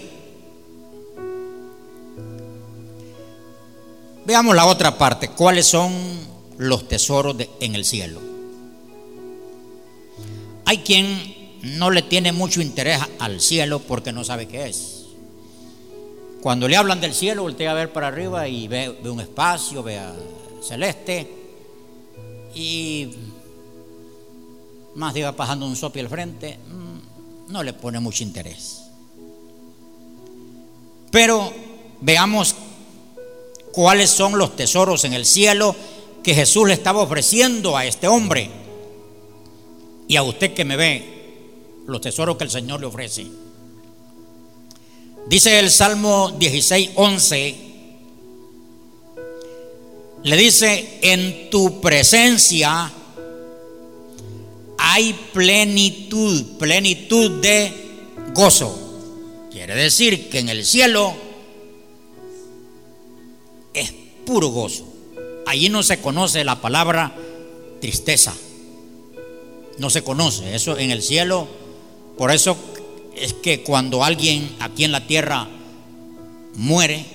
Veamos 4.26 4.56
la 4.56 4.66
otra 4.66 4.98
parte, 4.98 5.30
cuáles 5.30 5.68
son 5.68 5.94
los 6.58 6.88
tesoros 6.88 7.36
en 7.60 7.76
el 7.76 7.86
cielo. 7.86 8.20
Hay 10.66 10.80
quien 10.80 11.60
no 11.62 11.92
le 11.92 12.02
tiene 12.02 12.32
mucho 12.32 12.60
interés 12.60 13.00
al 13.20 13.40
cielo 13.40 13.80
porque 13.80 14.12
no 14.12 14.24
sabe 14.24 14.48
qué 14.48 14.68
es. 14.68 15.06
Cuando 16.42 16.68
le 16.68 16.76
hablan 16.76 17.02
del 17.02 17.14
cielo, 17.14 17.44
voltea 17.44 17.72
a 17.72 17.76
ver 17.76 17.94
para 17.94 18.08
arriba 18.08 18.48
y 18.48 18.68
ve, 18.68 18.98
un 19.04 19.20
espacio, 19.20 19.84
ve 19.84 20.00
a 20.00 20.14
celeste 20.64 21.28
y 22.56 23.10
más 24.96 25.14
diga 25.14 25.34
pasando 25.34 25.68
un 25.68 25.76
sopi 25.76 26.00
al 26.00 26.10
frente, 26.10 26.58
mm, 26.58 27.52
no 27.52 27.62
le 27.62 27.74
pone 27.74 28.00
mucho 28.00 28.24
interés. 28.24 28.82
Pero 31.12 31.54
veamos 32.02 32.56
cuáles 33.76 34.10
son 34.10 34.38
los 34.38 34.56
tesoros 34.56 35.04
en 35.04 35.12
el 35.12 35.26
cielo 35.26 35.76
que 36.24 36.34
Jesús 36.34 36.66
le 36.66 36.74
estaba 36.74 37.02
ofreciendo 37.02 37.76
a 37.76 37.86
este 37.86 38.08
hombre 38.08 38.50
y 40.08 40.16
a 40.16 40.24
usted 40.24 40.54
que 40.54 40.64
me 40.64 40.78
ve, 40.78 41.84
los 41.86 42.00
tesoros 42.00 42.38
que 42.38 42.46
el 42.46 42.50
Señor 42.50 42.80
le 42.80 42.86
ofrece. 42.86 43.28
Dice 45.28 45.60
el 45.60 45.70
Salmo 45.70 46.32
16, 46.40 46.92
11, 46.96 47.56
le 50.24 50.38
dice, 50.38 51.00
en 51.02 51.50
tu 51.50 51.82
presencia 51.82 52.90
hay 54.78 55.14
plenitud, 55.34 56.58
plenitud 56.58 57.42
de 57.42 57.74
gozo. 58.34 58.80
Quiere 59.52 59.76
decir 59.76 60.30
que 60.30 60.40
en 60.40 60.48
el 60.48 60.64
cielo 60.64 61.25
puro 64.26 64.50
gozo. 64.50 64.86
Allí 65.46 65.70
no 65.70 65.84
se 65.84 66.02
conoce 66.02 66.44
la 66.44 66.60
palabra 66.60 67.16
tristeza. 67.80 68.34
No 69.78 69.90
se 69.90 70.04
conoce. 70.04 70.56
Eso 70.56 70.78
en 70.78 70.92
el 70.92 71.02
cielo. 71.02 71.48
Por 72.18 72.32
eso 72.32 72.58
es 73.16 73.34
que 73.34 73.62
cuando 73.62 74.04
alguien 74.04 74.56
aquí 74.60 74.84
en 74.84 74.92
la 74.92 75.06
tierra 75.06 75.48
muere, 76.56 77.06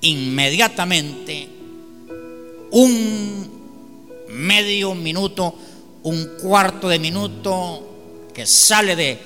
inmediatamente 0.00 1.48
un 2.70 3.58
medio 4.28 4.94
minuto, 4.94 5.54
un 6.02 6.36
cuarto 6.40 6.88
de 6.88 6.98
minuto 6.98 8.28
que 8.34 8.46
sale 8.46 8.94
de 8.94 9.18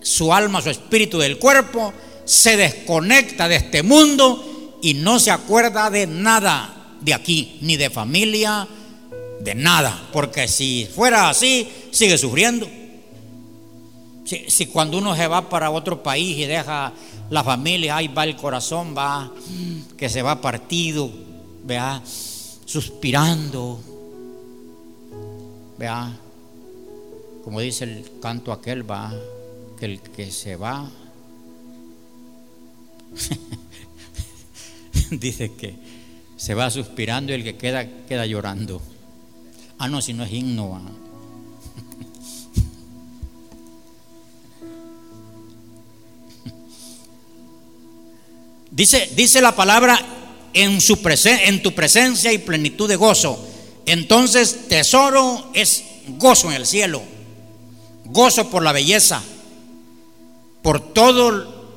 su 0.00 0.32
alma, 0.32 0.62
su 0.62 0.70
espíritu 0.70 1.18
del 1.18 1.38
cuerpo, 1.38 1.92
se 2.24 2.56
desconecta 2.56 3.48
de 3.48 3.56
este 3.56 3.82
mundo 3.82 4.59
y 4.82 4.94
no 4.94 5.18
se 5.18 5.30
acuerda 5.30 5.90
de 5.90 6.06
nada 6.06 6.80
de 7.00 7.14
aquí, 7.14 7.58
ni 7.62 7.76
de 7.76 7.90
familia, 7.90 8.68
de 9.40 9.54
nada, 9.54 10.08
porque 10.12 10.46
si 10.48 10.86
fuera 10.94 11.30
así, 11.30 11.68
sigue 11.90 12.18
sufriendo. 12.18 12.68
Si, 14.24 14.66
cuando 14.66 14.98
uno 14.98 15.16
se 15.16 15.26
va 15.26 15.48
para 15.48 15.70
otro 15.70 16.02
país 16.02 16.38
y 16.38 16.44
deja 16.44 16.92
la 17.30 17.42
familia, 17.42 17.96
ahí 17.96 18.06
va 18.08 18.24
el 18.24 18.36
corazón, 18.36 18.94
va, 18.96 19.32
que 19.96 20.08
se 20.08 20.22
va 20.22 20.40
partido, 20.40 21.10
vea, 21.64 22.00
suspirando, 22.64 23.80
vea, 25.78 26.16
como 27.42 27.60
dice 27.60 27.84
el 27.84 28.08
canto 28.20 28.52
aquel, 28.52 28.88
va, 28.88 29.12
que 29.78 29.86
el 29.86 30.00
que 30.00 30.30
se 30.30 30.54
va, 30.54 30.88
dice 35.18 35.52
que 35.52 35.74
se 36.36 36.54
va 36.54 36.70
suspirando 36.70 37.32
y 37.32 37.34
el 37.36 37.44
que 37.44 37.56
queda, 37.56 37.86
queda 38.08 38.26
llorando. 38.26 38.80
Ah, 39.78 39.88
no, 39.88 40.00
si 40.00 40.12
no 40.14 40.24
es 40.24 40.32
himno. 40.32 40.80
Dice, 48.70 49.10
dice 49.16 49.42
la 49.42 49.56
palabra 49.56 50.00
en, 50.54 50.80
su 50.80 50.98
en 51.24 51.60
tu 51.62 51.74
presencia 51.74 52.32
y 52.32 52.38
plenitud 52.38 52.88
de 52.88 52.96
gozo. 52.96 53.44
Entonces, 53.84 54.68
tesoro 54.68 55.50
es 55.54 55.84
gozo 56.18 56.50
en 56.50 56.56
el 56.56 56.66
cielo, 56.66 57.02
gozo 58.04 58.48
por 58.48 58.62
la 58.62 58.72
belleza, 58.72 59.22
por 60.62 60.92
todo. 60.94 61.74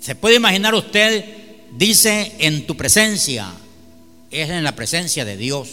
Se 0.00 0.14
puede 0.14 0.36
imaginar 0.36 0.74
usted, 0.74 1.43
dice 1.76 2.32
en 2.38 2.66
tu 2.66 2.76
presencia, 2.76 3.52
es 4.30 4.50
en 4.50 4.64
la 4.64 4.74
presencia 4.74 5.24
de 5.24 5.36
Dios. 5.36 5.68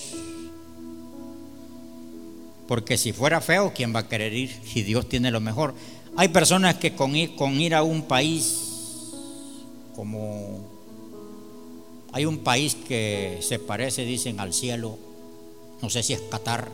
Porque 2.68 2.98
si 2.98 3.12
fuera 3.12 3.42
feo, 3.42 3.74
¿quién 3.76 3.94
va 3.94 4.00
a 4.00 4.08
querer 4.08 4.34
ir 4.34 4.56
si 4.66 4.84
Dios 4.84 5.10
tiene 5.10 5.32
lo 5.32 5.42
mejor? 5.42 5.74
Hay 6.16 6.30
personas 6.30 6.76
que 6.76 6.96
con 6.96 7.16
ir, 7.16 7.36
con 7.36 7.60
ir 7.60 7.76
a 7.76 7.84
un 7.84 8.04
país 8.04 8.70
como 9.96 10.60
hay 12.14 12.26
un 12.26 12.40
país 12.40 12.76
que 12.76 13.38
se 13.42 13.60
parece, 13.60 14.04
dicen, 14.04 14.40
al 14.40 14.54
cielo, 14.54 14.98
no 15.82 15.90
sé 15.90 16.04
si 16.04 16.14
es 16.14 16.22
Qatar, 16.22 16.70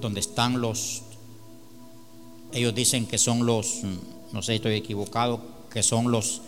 donde 0.00 0.20
están 0.20 0.60
los, 0.60 1.02
ellos 2.52 2.74
dicen 2.74 3.06
que 3.06 3.18
son 3.18 3.44
los, 3.44 3.80
no 4.32 4.42
sé 4.42 4.52
si 4.52 4.56
estoy 4.56 4.74
equivocado, 4.76 5.40
que 5.70 5.82
son 5.82 6.10
los, 6.10 6.42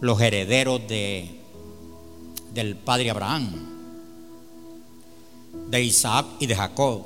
los 0.00 0.20
herederos 0.20 0.86
de, 0.88 1.40
del 2.52 2.76
padre 2.76 3.10
Abraham 3.10 3.72
de 5.52 5.82
Isaac 5.82 6.26
y 6.38 6.46
de 6.46 6.56
Jacob. 6.56 7.02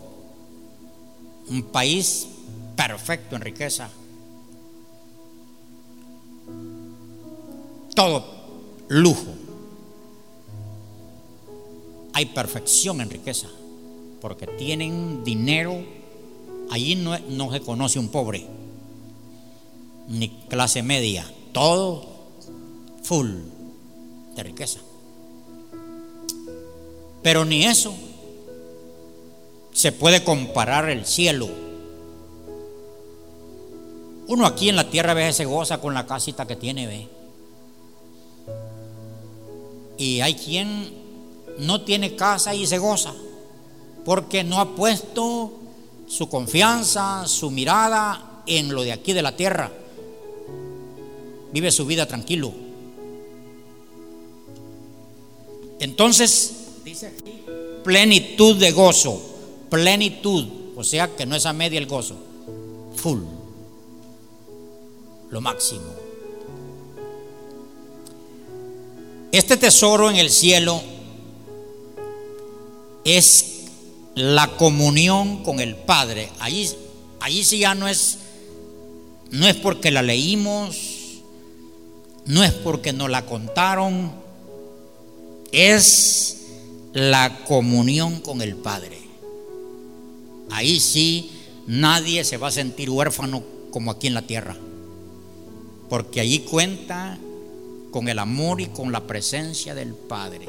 Un 1.48 1.62
país 1.64 2.26
perfecto 2.76 3.36
en 3.36 3.42
riqueza. 3.42 3.88
Todo 7.94 8.24
lujo. 8.88 9.34
Hay 12.12 12.26
perfección 12.26 13.00
en 13.00 13.10
riqueza. 13.10 13.48
Porque 14.20 14.46
tienen 14.46 15.22
dinero. 15.24 15.76
Allí 16.70 16.96
no, 16.96 17.18
no 17.18 17.52
se 17.52 17.60
conoce 17.60 17.98
un 17.98 18.08
pobre. 18.08 18.46
Ni 20.08 20.28
clase 20.48 20.82
media. 20.82 21.24
Todo 21.56 22.04
full 23.02 23.30
de 24.34 24.42
riqueza. 24.42 24.78
Pero 27.22 27.46
ni 27.46 27.64
eso 27.64 27.94
se 29.72 29.90
puede 29.90 30.22
comparar 30.22 30.90
el 30.90 31.06
cielo. 31.06 31.48
Uno 34.28 34.44
aquí 34.44 34.68
en 34.68 34.76
la 34.76 34.90
tierra 34.90 35.14
ve 35.14 35.32
se 35.32 35.46
goza 35.46 35.80
con 35.80 35.94
la 35.94 36.06
casita 36.06 36.46
que 36.46 36.56
tiene, 36.56 36.86
ve. 36.86 37.08
Y 39.96 40.20
hay 40.20 40.34
quien 40.34 40.92
no 41.60 41.80
tiene 41.80 42.16
casa 42.16 42.54
y 42.54 42.66
se 42.66 42.76
goza 42.76 43.14
porque 44.04 44.44
no 44.44 44.60
ha 44.60 44.76
puesto 44.76 45.52
su 46.06 46.28
confianza, 46.28 47.26
su 47.26 47.50
mirada 47.50 48.42
en 48.44 48.74
lo 48.74 48.82
de 48.82 48.92
aquí 48.92 49.14
de 49.14 49.22
la 49.22 49.34
tierra. 49.34 49.85
Vive 51.56 51.72
su 51.72 51.86
vida 51.86 52.06
tranquilo. 52.06 52.52
Entonces, 55.80 56.52
dice 56.84 57.06
aquí, 57.06 57.32
plenitud 57.82 58.56
de 58.56 58.72
gozo 58.72 59.36
plenitud, 59.68 60.46
o 60.76 60.84
sea 60.84 61.14
que 61.14 61.26
no 61.26 61.36
es 61.36 61.46
a 61.46 61.52
media 61.52 61.78
el 61.78 61.86
gozo, 61.86 62.16
full, 62.94 63.20
lo 65.30 65.40
máximo. 65.40 65.84
Este 69.32 69.56
tesoro 69.56 70.10
en 70.10 70.16
el 70.16 70.30
cielo 70.30 70.80
es 73.04 73.64
la 74.14 74.56
comunión 74.56 75.42
con 75.42 75.60
el 75.60 75.76
Padre. 75.76 76.30
Allí, 76.38 76.70
allí 77.20 77.44
sí 77.44 77.58
ya 77.58 77.74
no 77.74 77.86
es, 77.86 78.18
no 79.30 79.46
es 79.46 79.56
porque 79.56 79.90
la 79.90 80.02
leímos, 80.02 80.76
no 82.26 82.42
es 82.42 82.52
porque 82.52 82.92
nos 82.92 83.10
la 83.10 83.24
contaron, 83.24 84.12
es 85.52 86.46
la 86.92 87.40
comunión 87.46 88.20
con 88.20 88.42
el 88.42 88.56
Padre. 88.56 88.98
Ahí 90.50 90.80
sí 90.80 91.30
nadie 91.66 92.24
se 92.24 92.36
va 92.36 92.48
a 92.48 92.52
sentir 92.52 92.90
huérfano 92.90 93.42
como 93.70 93.90
aquí 93.90 94.06
en 94.06 94.14
la 94.14 94.22
tierra. 94.22 94.56
Porque 95.88 96.20
allí 96.20 96.40
cuenta 96.40 97.18
con 97.90 98.08
el 98.08 98.18
amor 98.18 98.60
y 98.60 98.66
con 98.66 98.90
la 98.90 99.06
presencia 99.06 99.74
del 99.74 99.94
Padre. 99.94 100.48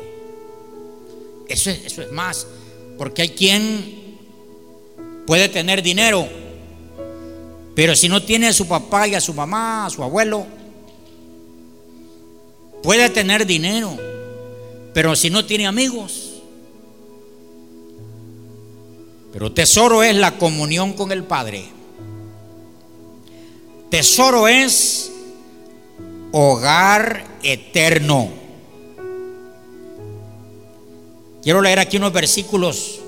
Eso 1.47 1.69
es, 1.69 1.85
eso 1.85 2.01
es 2.01 2.11
más, 2.11 2.47
porque 2.97 3.21
hay 3.21 3.29
quien 3.29 4.17
puede 5.25 5.47
tener 5.47 5.81
dinero, 5.81 6.27
pero 7.75 7.95
si 7.95 8.09
no 8.09 8.23
tiene 8.23 8.47
a 8.47 8.53
su 8.53 8.67
papá 8.67 9.07
y 9.07 9.15
a 9.15 9.21
su 9.21 9.33
mamá, 9.33 9.85
a 9.85 9.89
su 9.89 10.03
abuelo, 10.03 10.45
puede 12.87 13.09
tener 13.09 13.45
dinero, 13.45 13.97
pero 14.93 15.13
si 15.13 15.29
no 15.29 15.45
tiene 15.45 15.67
amigos, 15.67 16.23
Pero 19.33 19.51
tesoro 19.51 20.01
es 20.03 20.15
la 20.15 20.37
comunión 20.39 20.93
con 20.93 21.11
el 21.11 21.23
Padre. 21.23 21.65
Tesoro 23.91 24.47
es 24.47 25.11
hogar 26.31 27.23
eterno. 27.43 28.29
Quiero 31.43 31.61
leer 31.61 31.79
aquí 31.79 31.97
unos 31.97 32.13
versículos 32.13 32.99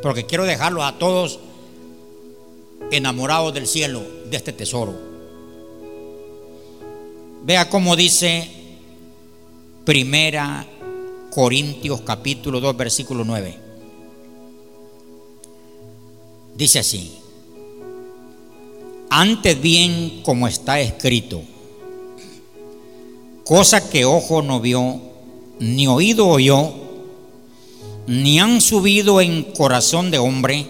porque 0.00 0.24
quiero 0.24 0.44
dejarlos 0.44 0.84
a 0.84 0.96
todos 0.96 1.40
enamorados 2.92 3.52
del 3.52 3.66
cielo, 3.66 4.00
de 4.30 4.36
este 4.38 4.54
tesoro. 4.54 4.94
Vea 7.42 7.68
cómo 7.68 7.94
dice 7.96 8.59
Primera 9.90 10.64
Corintios 11.32 12.02
capítulo 12.02 12.60
2 12.60 12.76
versículo 12.76 13.24
9. 13.24 13.58
Dice 16.54 16.78
así, 16.78 17.18
antes 19.10 19.60
bien 19.60 20.22
como 20.22 20.46
está 20.46 20.78
escrito, 20.78 21.42
cosa 23.42 23.90
que 23.90 24.04
ojo 24.04 24.42
no 24.42 24.60
vio, 24.60 25.00
ni 25.58 25.88
oído 25.88 26.28
oyó, 26.28 26.72
ni 28.06 28.38
han 28.38 28.60
subido 28.60 29.20
en 29.20 29.42
corazón 29.42 30.12
de 30.12 30.20
hombre, 30.20 30.68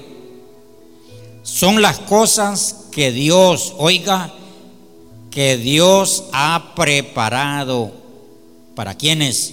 son 1.42 1.82
las 1.82 1.98
cosas 1.98 2.86
que 2.90 3.12
Dios, 3.12 3.74
oiga, 3.76 4.32
que 5.30 5.58
Dios 5.58 6.24
ha 6.32 6.72
preparado 6.74 7.99
para 8.80 8.94
quienes, 8.94 9.52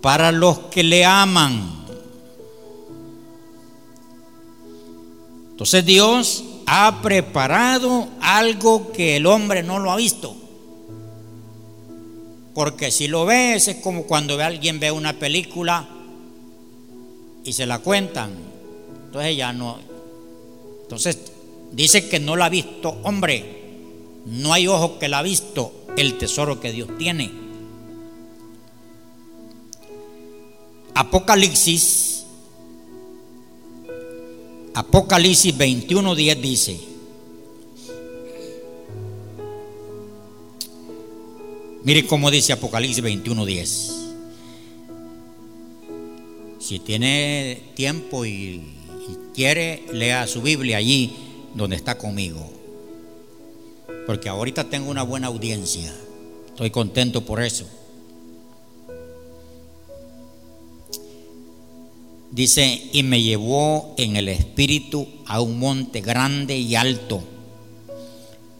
para 0.00 0.32
los 0.32 0.58
que 0.58 0.82
le 0.82 1.04
aman. 1.04 1.84
Entonces 5.52 5.86
Dios 5.86 6.42
ha 6.66 7.00
preparado 7.00 8.08
algo 8.20 8.90
que 8.90 9.14
el 9.14 9.26
hombre 9.26 9.62
no 9.62 9.78
lo 9.78 9.92
ha 9.92 9.96
visto. 9.96 10.34
Porque 12.52 12.90
si 12.90 13.06
lo 13.06 13.26
ves 13.26 13.68
es 13.68 13.76
como 13.76 14.02
cuando 14.02 14.42
alguien 14.42 14.80
ve 14.80 14.90
una 14.90 15.12
película 15.12 15.88
y 17.44 17.52
se 17.52 17.64
la 17.64 17.78
cuentan. 17.78 18.32
Entonces 19.06 19.36
ya 19.36 19.52
no. 19.52 19.78
Entonces 20.82 21.16
dice 21.70 22.08
que 22.08 22.18
no 22.18 22.34
la 22.34 22.46
ha 22.46 22.48
visto, 22.48 22.98
hombre. 23.04 23.68
No 24.26 24.52
hay 24.52 24.66
ojo 24.66 24.98
que 24.98 25.06
la 25.06 25.20
ha 25.20 25.22
visto 25.22 25.72
el 25.96 26.18
tesoro 26.18 26.58
que 26.58 26.72
Dios 26.72 26.88
tiene. 26.98 27.46
Apocalipsis, 30.98 32.24
Apocalipsis 34.74 35.54
21.10 35.56 36.40
dice, 36.40 36.80
mire 41.84 42.04
cómo 42.04 42.32
dice 42.32 42.52
Apocalipsis 42.52 43.04
21.10. 43.04 44.08
Si 46.58 46.80
tiene 46.80 47.62
tiempo 47.76 48.24
y, 48.24 48.60
quiere, 49.36 49.84
lea 49.92 50.26
su 50.26 50.42
Biblia 50.42 50.78
allí 50.78 51.14
donde 51.54 51.76
está 51.76 51.96
conmigo. 51.96 52.44
Porque 54.04 54.28
ahorita 54.28 54.64
tengo 54.64 54.90
una 54.90 55.04
buena 55.04 55.28
audiencia. 55.28 55.94
Estoy 56.48 56.70
contento 56.70 57.24
por 57.24 57.40
eso. 57.40 57.77
Dice, 62.30 62.90
y 62.92 63.02
me 63.02 63.22
llevó 63.22 63.94
en 63.96 64.16
el 64.16 64.28
espíritu 64.28 65.06
a 65.26 65.40
un 65.40 65.58
monte 65.58 66.00
grande 66.00 66.56
y 66.56 66.74
alto. 66.74 67.22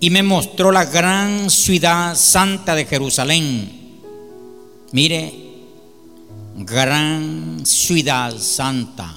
Y 0.00 0.10
me 0.10 0.22
mostró 0.22 0.72
la 0.72 0.84
gran 0.84 1.50
ciudad 1.50 2.16
santa 2.16 2.74
de 2.74 2.86
Jerusalén. 2.86 3.70
Mire, 4.92 5.34
gran 6.56 7.64
ciudad 7.64 8.36
santa 8.38 9.14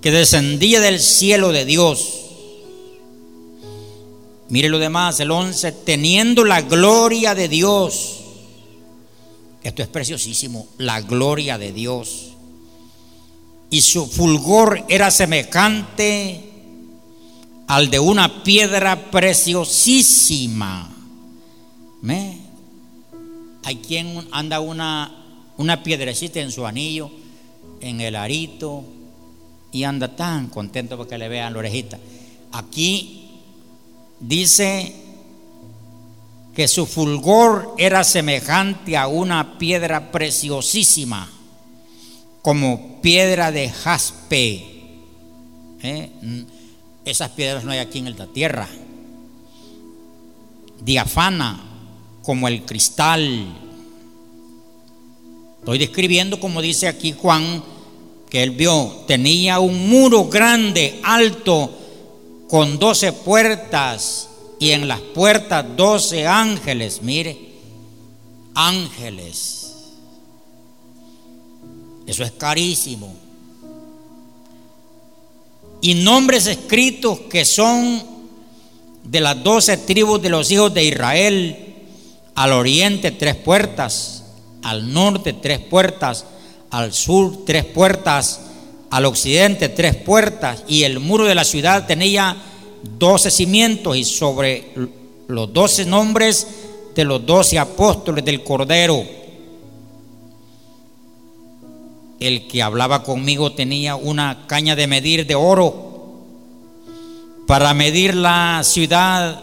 que 0.00 0.10
descendía 0.10 0.80
del 0.80 1.00
cielo 1.00 1.52
de 1.52 1.64
Dios. 1.64 2.18
Mire 4.48 4.68
lo 4.68 4.78
demás, 4.78 5.18
el 5.20 5.30
11, 5.30 5.72
teniendo 5.72 6.44
la 6.44 6.60
gloria 6.60 7.34
de 7.34 7.48
Dios. 7.48 8.18
Esto 9.62 9.82
es 9.82 9.88
preciosísimo, 9.88 10.66
la 10.76 11.00
gloria 11.00 11.56
de 11.56 11.72
Dios. 11.72 12.31
Y 13.72 13.80
su 13.80 14.06
fulgor 14.06 14.84
era 14.88 15.10
semejante 15.10 16.48
al 17.66 17.90
de 17.90 17.98
una 17.98 18.44
piedra 18.44 19.10
preciosísima. 19.10 20.88
¿Me? 22.02 22.38
Hay 23.64 23.76
quien 23.76 24.28
anda 24.30 24.60
una 24.60 25.22
una 25.56 25.82
piedrecita 25.82 26.40
en 26.40 26.50
su 26.50 26.66
anillo, 26.66 27.10
en 27.80 28.00
el 28.00 28.16
arito, 28.16 28.84
y 29.70 29.84
anda 29.84 30.14
tan 30.14 30.48
contento 30.48 30.96
porque 30.96 31.18
le 31.18 31.28
vean 31.28 31.52
la 31.52 31.60
orejita. 31.60 31.98
Aquí 32.52 33.40
dice 34.20 34.94
que 36.54 36.68
su 36.68 36.86
fulgor 36.86 37.74
era 37.78 38.04
semejante 38.04 38.96
a 38.96 39.06
una 39.06 39.58
piedra 39.58 40.12
preciosísima, 40.12 41.30
como 42.42 43.00
piedra 43.00 43.50
de 43.50 43.70
jaspe. 43.70 44.66
¿Eh? 45.82 46.10
Esas 47.04 47.30
piedras 47.30 47.64
no 47.64 47.72
hay 47.72 47.78
aquí 47.78 47.98
en 47.98 48.16
la 48.16 48.26
tierra. 48.26 48.68
Diafana, 50.80 51.60
como 52.22 52.48
el 52.48 52.62
cristal 52.64 53.62
Estoy 55.62 55.78
describiendo 55.78 56.40
como 56.40 56.60
dice 56.60 56.88
aquí 56.88 57.12
Juan, 57.12 57.62
que 58.28 58.42
él 58.42 58.50
vio, 58.50 59.04
tenía 59.06 59.60
un 59.60 59.88
muro 59.88 60.24
grande, 60.24 60.98
alto, 61.04 61.72
con 62.48 62.80
doce 62.80 63.12
puertas 63.12 64.28
y 64.58 64.72
en 64.72 64.88
las 64.88 64.98
puertas 64.98 65.64
doce 65.76 66.26
ángeles, 66.26 67.02
mire, 67.02 67.38
ángeles. 68.56 69.61
Eso 72.12 72.24
es 72.24 72.32
carísimo. 72.32 73.12
Y 75.80 75.94
nombres 75.94 76.46
escritos 76.46 77.20
que 77.30 77.44
son 77.44 78.02
de 79.02 79.20
las 79.20 79.42
doce 79.42 79.78
tribus 79.78 80.20
de 80.20 80.28
los 80.28 80.50
hijos 80.50 80.72
de 80.72 80.84
Israel, 80.84 81.74
al 82.34 82.52
oriente 82.52 83.10
tres 83.10 83.34
puertas 83.34 84.22
al 84.62 84.92
norte 84.92 85.32
tres 85.32 85.58
puertas, 85.58 86.24
al 86.70 86.92
sur 86.92 87.44
tres 87.44 87.64
puertas, 87.64 88.40
al 88.90 89.06
occidente 89.06 89.68
tres 89.68 89.96
puertas, 89.96 90.64
y 90.68 90.84
el 90.84 91.00
muro 91.00 91.24
de 91.24 91.34
la 91.34 91.44
ciudad 91.44 91.86
tenía 91.86 92.36
doce 92.98 93.30
cimientos 93.30 93.96
y 93.96 94.04
sobre 94.04 94.72
los 95.28 95.52
doce 95.52 95.84
nombres 95.84 96.46
de 96.94 97.04
los 97.04 97.24
doce 97.24 97.58
apóstoles 97.58 98.24
del 98.24 98.44
Cordero. 98.44 99.21
El 102.26 102.46
que 102.48 102.62
hablaba 102.62 103.02
conmigo 103.02 103.52
tenía 103.52 103.96
una 103.96 104.46
caña 104.46 104.76
de 104.76 104.86
medir 104.86 105.26
de 105.26 105.34
oro 105.34 105.90
para 107.46 107.74
medir 107.74 108.14
la 108.14 108.62
ciudad, 108.64 109.40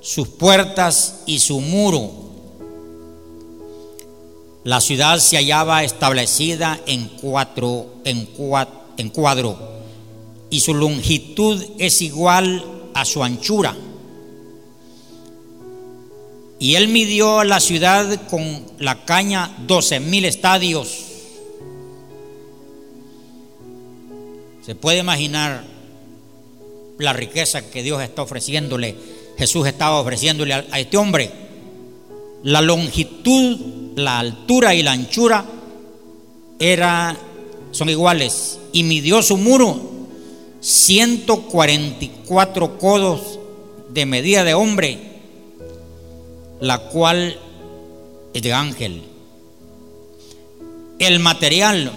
sus 0.00 0.28
puertas 0.28 1.22
y 1.26 1.38
su 1.40 1.60
muro 1.60 2.20
la 4.62 4.82
ciudad 4.82 5.18
se 5.20 5.36
hallaba 5.36 5.84
establecida 5.84 6.78
en 6.86 7.08
cuatro, 7.20 7.94
en, 8.04 8.28
en 8.98 9.08
cuadro, 9.08 9.58
y 10.50 10.60
su 10.60 10.74
longitud 10.74 11.64
es 11.78 12.02
igual 12.02 12.62
a 12.92 13.06
su 13.06 13.24
anchura. 13.24 13.74
Y 16.58 16.74
él 16.74 16.88
midió 16.88 17.42
la 17.42 17.58
ciudad 17.58 18.28
con 18.28 18.66
la 18.78 19.06
caña 19.06 19.56
doce 19.66 19.98
mil 19.98 20.26
estadios. 20.26 21.06
Se 24.70 24.76
puede 24.76 24.98
imaginar 24.98 25.64
la 26.98 27.12
riqueza 27.12 27.68
que 27.72 27.82
Dios 27.82 28.00
está 28.04 28.22
ofreciéndole, 28.22 28.94
Jesús 29.36 29.66
estaba 29.66 29.98
ofreciéndole 29.98 30.54
a, 30.54 30.60
este 30.78 30.96
hombre. 30.96 31.28
La 32.44 32.60
longitud 32.60 33.58
la 33.96 34.20
altura 34.20 34.76
y 34.76 34.84
la 34.84 34.92
anchura 34.92 35.44
era, 36.60 37.16
son 37.72 37.88
iguales 37.88 38.60
y 38.72 38.84
midió 38.84 39.22
su 39.22 39.38
muro 39.38 39.90
144 40.60 42.78
codos 42.78 43.40
de 43.88 44.06
medida 44.06 44.44
de 44.44 44.54
hombre, 44.54 45.00
la 46.60 46.78
cual 46.78 47.36
es 48.32 48.40
de 48.40 48.52
ángel. 48.52 49.02
El 51.00 51.18
material 51.18 51.90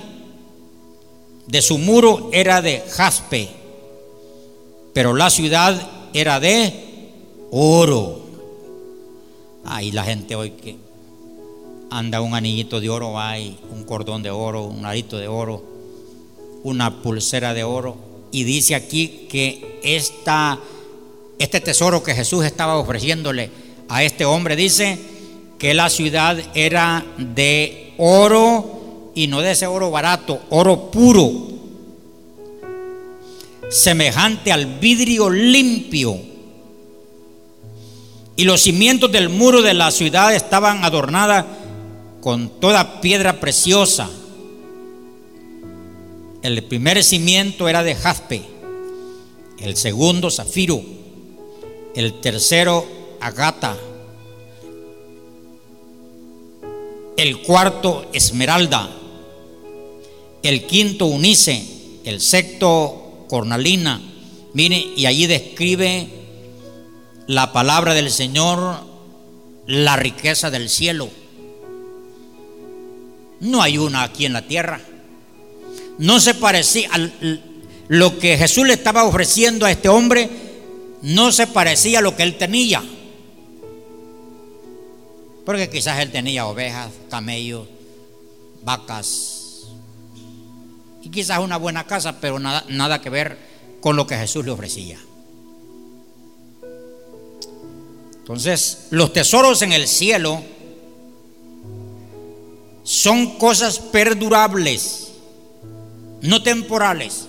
de 1.54 1.62
su 1.62 1.78
muro 1.78 2.32
era 2.34 2.64
de 2.64 2.84
jaspe, 2.90 3.48
pero 4.92 5.14
la 5.14 5.30
ciudad 5.30 5.80
era 6.12 6.40
de 6.40 6.74
oro. 7.52 8.22
Ahí 9.64 9.92
la 9.92 10.04
gente 10.04 10.36
hoy 10.36 10.50
que 10.50 10.76
anda 11.92 12.22
un 12.22 12.34
anillito 12.34 12.82
de 12.82 12.90
oro, 12.90 13.20
hay 13.20 13.56
un 13.72 13.84
cordón 13.84 14.24
de 14.24 14.32
oro, 14.32 14.64
un 14.64 14.84
arito 14.84 15.20
de 15.20 15.28
oro, 15.28 15.64
una 16.64 17.04
pulsera 17.04 17.54
de 17.54 17.64
oro. 17.64 17.98
Y 18.32 18.46
dice 18.46 18.74
aquí 18.74 19.28
que 19.30 19.80
esta, 19.84 20.58
este 21.38 21.62
tesoro 21.62 22.02
que 22.02 22.16
Jesús 22.16 22.46
estaba 22.46 22.78
ofreciéndole 22.78 23.52
a 23.90 24.04
este 24.04 24.26
hombre, 24.26 24.56
dice 24.56 24.98
que 25.60 25.76
la 25.76 25.92
ciudad 25.92 26.36
era 26.56 27.06
de 27.20 27.94
oro 28.00 28.73
y 29.16 29.28
no 29.28 29.42
de 29.42 29.52
ese 29.52 29.68
oro 29.68 29.92
barato, 29.92 30.42
oro 30.50 30.92
puro, 30.92 31.32
semejante 33.70 34.52
al 34.52 34.80
vidrio 34.80 35.30
limpio. 35.30 36.18
Y 38.36 38.46
los 38.46 38.62
cimientos 38.62 39.12
del 39.12 39.30
muro 39.30 39.62
de 39.62 39.74
la 39.74 39.92
ciudad 39.92 40.34
estaban 40.34 40.84
adornadas 40.84 41.46
con 42.22 42.60
toda 42.60 43.02
piedra 43.02 43.40
preciosa. 43.40 44.10
El 46.42 46.64
primer 46.64 47.04
cimiento 47.04 47.70
era 47.70 47.84
de 47.84 47.96
jaspe, 47.96 48.42
el 49.60 49.76
segundo 49.76 50.30
zafiro, 50.32 50.82
el 51.96 52.20
tercero 52.20 52.86
agata, 53.22 53.78
el 57.18 57.42
cuarto 57.44 58.08
esmeralda, 58.14 58.90
el 60.44 60.66
quinto 60.66 61.06
unice, 61.06 61.66
el 62.04 62.20
sexto 62.20 63.26
cornalina. 63.30 64.02
Mire, 64.54 64.78
y 64.96 65.06
allí 65.06 65.26
describe 65.26 66.08
la 67.28 67.54
palabra 67.54 67.94
del 67.94 68.12
Señor, 68.12 68.82
la 69.66 69.96
riqueza 69.96 70.52
del 70.52 70.70
cielo. 70.70 71.10
No 73.40 73.62
hay 73.62 73.78
una 73.78 74.04
aquí 74.04 74.26
en 74.26 74.34
la 74.34 74.46
tierra. 74.46 74.82
No 75.98 76.20
se 76.20 76.34
parecía 76.34 76.90
a 76.92 77.10
lo 77.88 78.20
que 78.20 78.38
Jesús 78.38 78.68
le 78.68 78.74
estaba 78.74 79.06
ofreciendo 79.06 79.66
a 79.66 79.72
este 79.72 79.90
hombre, 79.90 80.30
no 81.02 81.32
se 81.32 81.48
parecía 81.48 82.00
a 82.00 82.02
lo 82.02 82.16
que 82.16 82.24
él 82.24 82.38
tenía. 82.38 82.84
Porque 85.46 85.70
quizás 85.70 86.00
él 86.00 86.12
tenía 86.12 86.48
ovejas, 86.48 86.90
camellos, 87.10 87.68
vacas 88.64 89.33
y 91.04 91.10
quizás 91.10 91.40
una 91.40 91.58
buena 91.58 91.86
casa, 91.86 92.20
pero 92.22 92.40
nada, 92.40 92.64
nada 92.70 93.02
que 93.02 93.10
ver 93.10 93.38
con 93.82 93.98
lo 93.98 94.08
que 94.08 94.16
Jesús 94.16 94.46
le 94.46 94.52
ofrecía. 94.52 94.98
Entonces, 98.20 98.88
los 98.92 99.12
tesoros 99.12 99.62
en 99.64 99.74
el 99.74 99.86
cielo 99.86 100.42
son 102.84 103.38
cosas 103.38 103.80
perdurables, 103.80 105.10
no 106.22 106.42
temporales, 106.42 107.28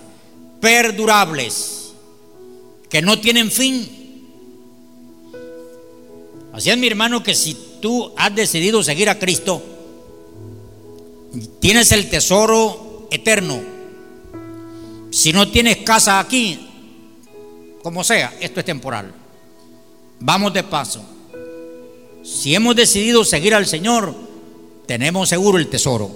perdurables, 0.61 1.95
que 2.89 3.03
no 3.03 3.19
tienen 3.19 3.51
fin. 3.51 3.91
Así 6.53 6.71
es 6.71 6.79
mi 6.79 6.87
hermano 6.87 7.25
que 7.25 7.35
si 7.35 7.55
tú 7.83 8.13
has 8.17 8.33
decidido 8.37 8.85
seguir 8.85 9.09
a 9.09 9.19
Cristo, 9.19 9.61
tienes 11.59 11.91
el 11.91 12.09
tesoro 12.09 12.84
eterno. 13.15 13.61
Si 15.11 15.33
no 15.33 15.49
tienes 15.49 15.79
casa 15.79 16.19
aquí, 16.19 16.69
como 17.83 18.03
sea, 18.03 18.35
esto 18.41 18.61
es 18.61 18.67
temporal. 18.67 19.13
Vamos 20.21 20.53
de 20.53 20.63
paso. 20.63 21.05
Si 22.23 22.55
hemos 22.55 22.75
decidido 22.75 23.25
seguir 23.25 23.55
al 23.55 23.67
Señor, 23.67 24.15
tenemos 24.87 25.29
seguro 25.29 25.59
el 25.59 25.69
tesoro. 25.69 26.11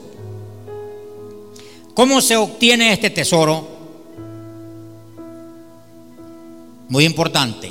¿Cómo 1.95 2.21
se 2.21 2.37
obtiene 2.37 2.93
este 2.93 3.11
tesoro? 3.11 3.69
Muy 6.89 7.05
importante. 7.05 7.71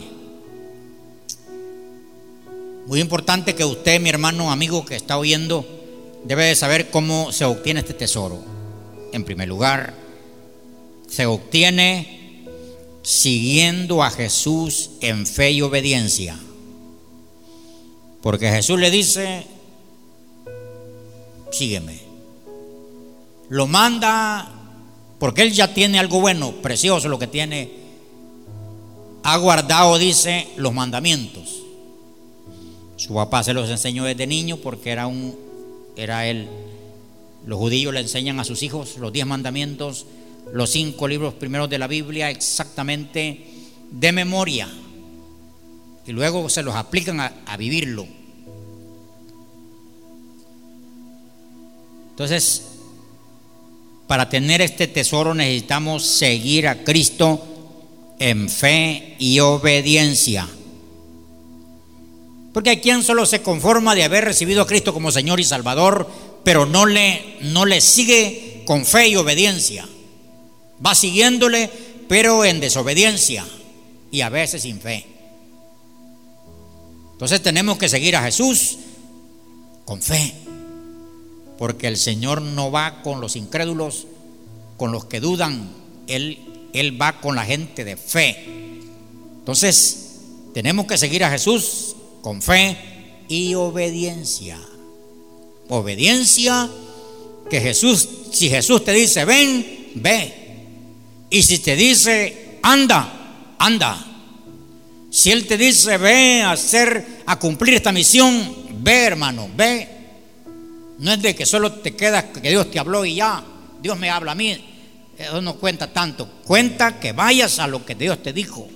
Muy 2.85 3.01
importante 3.01 3.55
que 3.55 3.65
usted, 3.65 3.99
mi 3.99 4.09
hermano, 4.09 4.51
amigo 4.51 4.85
que 4.85 4.95
está 4.95 5.17
oyendo, 5.17 5.65
debe 6.23 6.45
de 6.45 6.55
saber 6.55 6.89
cómo 6.89 7.31
se 7.31 7.45
obtiene 7.45 7.79
este 7.79 7.93
tesoro. 7.93 8.56
En 9.13 9.23
primer 9.23 9.47
lugar, 9.47 9.93
se 11.07 11.25
obtiene 11.25 12.45
siguiendo 13.01 14.03
a 14.03 14.11
Jesús 14.11 14.91
en 15.01 15.25
fe 15.25 15.51
y 15.51 15.61
obediencia. 15.61 16.37
Porque 18.21 18.49
Jesús 18.49 18.79
le 18.79 18.91
dice, 18.91 19.45
sígueme. 21.51 21.99
Lo 23.49 23.67
manda 23.67 24.51
porque 25.19 25.41
él 25.41 25.51
ya 25.51 25.73
tiene 25.73 25.99
algo 25.99 26.19
bueno, 26.19 26.51
precioso 26.61 27.07
lo 27.07 27.17
que 27.17 27.27
tiene. 27.27 27.71
Ha 29.23 29.37
guardado, 29.37 29.97
dice, 29.97 30.47
los 30.57 30.73
mandamientos. 30.73 31.63
Su 32.97 33.13
papá 33.13 33.43
se 33.43 33.53
los 33.53 33.69
enseñó 33.69 34.03
desde 34.03 34.27
niño 34.27 34.57
porque 34.57 34.91
era 34.91 35.07
un, 35.07 35.35
era 35.95 36.27
él. 36.27 36.47
Los 37.47 37.57
judíos 37.59 37.93
le 37.93 38.01
enseñan 38.01 38.41
a 38.41 38.43
sus 38.43 38.61
hijos 38.61 38.97
los 38.97 39.13
diez 39.13 39.25
mandamientos, 39.25 40.05
los 40.53 40.69
cinco 40.69 41.07
libros 41.07 41.33
primeros 41.33 41.69
de 41.69 41.79
la 41.79 41.87
Biblia 41.87 42.29
exactamente 42.29 43.45
de 43.89 44.11
memoria. 44.11 44.67
Y 46.05 46.11
luego 46.11 46.49
se 46.49 46.61
los 46.61 46.75
aplican 46.75 47.21
a, 47.21 47.57
vivirlo. 47.57 48.05
Entonces, 52.09 52.63
para 54.07 54.27
tener 54.27 54.61
este 54.61 54.87
tesoro 54.87 55.33
necesitamos 55.33 56.05
seguir 56.05 56.67
a 56.67 56.83
Cristo 56.83 57.41
en 58.19 58.49
fe 58.49 59.15
y 59.19 59.39
obediencia. 59.39 60.49
Porque 62.51 62.71
hay 62.71 62.81
quien 62.81 63.03
solo 63.03 63.25
se 63.25 63.41
conforma 63.41 63.95
de 63.95 64.03
haber 64.03 64.25
recibido 64.25 64.63
a 64.63 64.67
Cristo 64.67 64.93
como 64.93 65.11
Señor 65.11 65.39
y 65.39 65.45
Salvador, 65.45 66.09
pero 66.47 66.65
no 66.65 66.85
le, 66.85 67.39
no 67.41 67.65
le 67.65 67.81
sigue 67.81 68.63
con 68.65 68.85
fe 68.85 69.09
y 69.09 69.17
obediencia. 69.17 69.85
Va 70.83 70.95
siguiéndole, 70.95 71.69
pero 72.07 72.45
en 72.45 72.61
desobediencia 72.61 73.45
y 74.11 74.21
a 74.21 74.29
veces 74.29 74.61
sin 74.61 74.79
fe. 74.79 75.05
Entonces 77.11 77.43
tenemos 77.43 77.77
que 77.77 77.89
seguir 77.89 78.15
a 78.15 78.23
Jesús 78.23 78.77
con 79.83 80.01
fe 80.01 80.33
porque 81.57 81.87
el 81.87 81.97
Señor 81.97 82.41
no 82.41 82.71
va 82.71 83.01
con 83.01 83.19
los 83.19 83.35
incrédulos, 83.35 84.07
con 84.77 84.93
los 84.93 85.03
que 85.03 85.19
dudan, 85.19 85.69
Él, 86.07 86.69
Él 86.71 87.01
va 87.01 87.19
con 87.19 87.35
la 87.35 87.43
gente 87.43 87.83
de 87.83 87.97
fe. 87.97 88.81
Entonces, 89.39 90.21
tenemos 90.53 90.85
que 90.85 90.97
seguir 90.97 91.25
a 91.25 91.29
Jesús 91.29 91.97
con 92.21 92.41
fe 92.41 92.77
y 93.27 93.53
obediencia. 93.55 94.57
Obediencia 95.69 96.69
que 97.49 97.61
Jesús, 97.61 98.07
si 98.31 98.49
Jesús 98.49 98.83
te 98.83 98.91
dice, 98.93 99.25
ven, 99.25 99.91
ve. 99.95 100.33
Y 101.29 101.43
si 101.43 101.59
te 101.59 101.75
dice, 101.75 102.59
anda, 102.61 103.55
anda. 103.59 104.05
Si 105.11 105.31
Él 105.31 105.47
te 105.47 105.57
dice, 105.57 105.97
ve 105.97 106.41
a 106.41 106.51
hacer, 106.51 107.23
a 107.25 107.39
cumplir 107.39 107.75
esta 107.75 107.91
misión, 107.91 108.55
ve 108.81 109.05
hermano, 109.05 109.49
ve 109.55 109.97
no 110.99 111.13
es 111.13 111.21
de 111.21 111.35
que 111.35 111.45
solo 111.45 111.71
te 111.71 111.95
quedas 111.95 112.25
que 112.25 112.49
Dios 112.49 112.71
te 112.71 112.79
habló 112.79 113.05
y 113.05 113.15
ya, 113.15 113.43
Dios 113.81 113.97
me 113.97 114.09
habla 114.09 114.31
a 114.31 114.35
mí. 114.35 114.57
Eso 115.17 115.41
no 115.41 115.55
cuenta 115.55 115.91
tanto. 115.93 116.27
Cuenta 116.45 116.99
que 116.99 117.11
vayas 117.11 117.59
a 117.59 117.67
lo 117.67 117.85
que 117.85 117.95
Dios 117.95 118.21
te 118.21 118.33
dijo. 118.33 118.67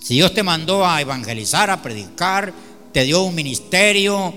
Si 0.00 0.14
Dios 0.14 0.34
te 0.34 0.42
mandó 0.42 0.86
a 0.86 1.00
evangelizar, 1.00 1.70
a 1.70 1.82
predicar, 1.82 2.52
te 2.92 3.04
dio 3.04 3.22
un 3.22 3.34
ministerio, 3.34 4.34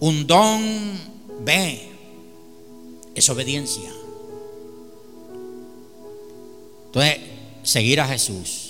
un 0.00 0.26
don, 0.26 0.98
ve. 1.40 1.88
Es 3.14 3.28
obediencia. 3.28 3.90
Entonces, 6.86 7.18
seguir 7.62 8.00
a 8.00 8.06
Jesús. 8.06 8.66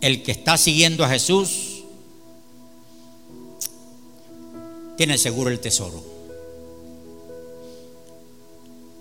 El 0.00 0.22
que 0.22 0.32
está 0.32 0.56
siguiendo 0.56 1.04
a 1.04 1.08
Jesús 1.08 1.82
tiene 4.96 5.18
seguro 5.18 5.50
el 5.50 5.60
tesoro. 5.60 6.02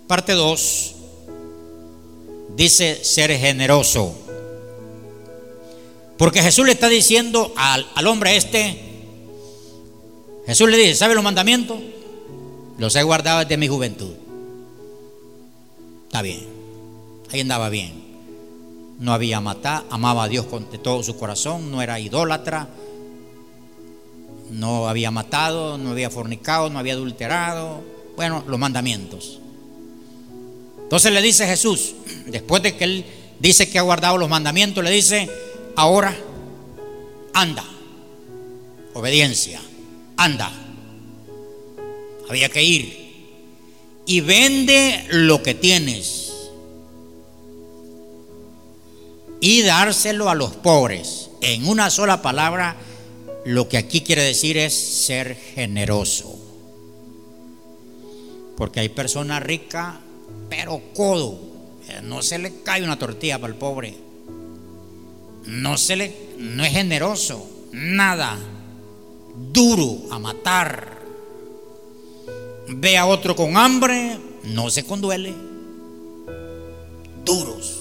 Parte 0.07 0.33
2 0.33 0.95
dice 2.55 3.03
ser 3.03 3.37
generoso. 3.37 4.13
Porque 6.17 6.41
Jesús 6.41 6.65
le 6.65 6.73
está 6.73 6.89
diciendo 6.89 7.53
al, 7.55 7.87
al, 7.95 8.07
hombre 8.07 8.35
este, 8.35 8.88
Jesús 10.49 10.67
le 10.67 10.77
dice, 10.77 10.95
¿sabe 10.95 11.13
los 11.13 11.23
mandamientos? 11.23 11.77
Los 12.79 12.95
he 12.95 13.03
guardado 13.03 13.41
desde 13.41 13.55
mi 13.55 13.67
juventud. 13.67 14.13
Está 16.07 16.23
bien. 16.23 16.47
Ahí 17.31 17.41
andaba 17.41 17.69
bien. 17.69 17.93
No 18.97 19.13
había 19.13 19.41
matado, 19.41 19.85
amaba 19.91 20.23
a 20.23 20.27
Dios 20.27 20.47
con 20.47 20.71
de 20.71 20.79
todo 20.79 21.03
su 21.03 21.15
corazón, 21.17 21.69
no 21.69 21.83
era 21.83 21.99
idólatra, 21.99 22.67
no 24.49 24.89
había 24.89 25.11
matado, 25.11 25.77
no 25.77 25.91
había 25.91 26.09
fornicado, 26.09 26.71
no 26.71 26.79
había 26.79 26.93
adulterado. 26.93 27.83
Bueno, 28.15 28.43
los 28.47 28.57
mandamientos. 28.57 29.37
Entonces 30.81 31.13
le 31.13 31.21
dice 31.21 31.45
Jesús, 31.45 31.93
después 32.25 32.63
de 32.63 32.75
que 32.75 32.85
él 32.85 33.05
dice 33.39 33.69
que 33.69 33.77
ha 33.77 33.83
guardado 33.83 34.17
los 34.17 34.27
mandamientos, 34.27 34.83
le 34.83 34.89
dice, 34.89 35.29
ahora 35.75 36.17
anda, 37.35 37.63
obediencia, 38.95 39.61
anda. 40.19 40.51
Había 42.29 42.49
que 42.49 42.61
ir 42.61 42.99
y 44.05 44.21
vende 44.21 45.05
lo 45.09 45.41
que 45.41 45.55
tienes 45.55 46.33
y 49.39 49.61
dárselo 49.61 50.29
a 50.29 50.35
los 50.35 50.55
pobres. 50.55 51.29
En 51.41 51.67
una 51.67 51.89
sola 51.89 52.21
palabra, 52.21 52.75
lo 53.45 53.69
que 53.69 53.77
aquí 53.77 54.01
quiere 54.01 54.23
decir 54.23 54.57
es 54.57 54.73
ser 54.75 55.35
generoso. 55.35 56.37
Porque 58.57 58.81
hay 58.81 58.89
personas 58.89 59.41
ricas, 59.41 59.95
pero 60.49 60.81
codo. 60.93 61.39
No 62.03 62.21
se 62.21 62.37
le 62.37 62.61
cae 62.61 62.83
una 62.83 62.99
tortilla 62.99 63.39
para 63.39 63.53
el 63.53 63.57
pobre. 63.57 63.95
No 65.45 65.77
se 65.77 65.95
le 65.95 66.13
no 66.37 66.63
es 66.63 66.71
generoso, 66.71 67.49
nada. 67.71 68.37
Duro 69.51 70.11
a 70.11 70.19
matar. 70.19 70.99
Ve 72.67 72.97
a 72.97 73.05
otro 73.05 73.35
con 73.35 73.57
hambre, 73.57 74.17
no 74.43 74.69
se 74.69 74.85
conduele. 74.85 75.33
Duros. 77.23 77.79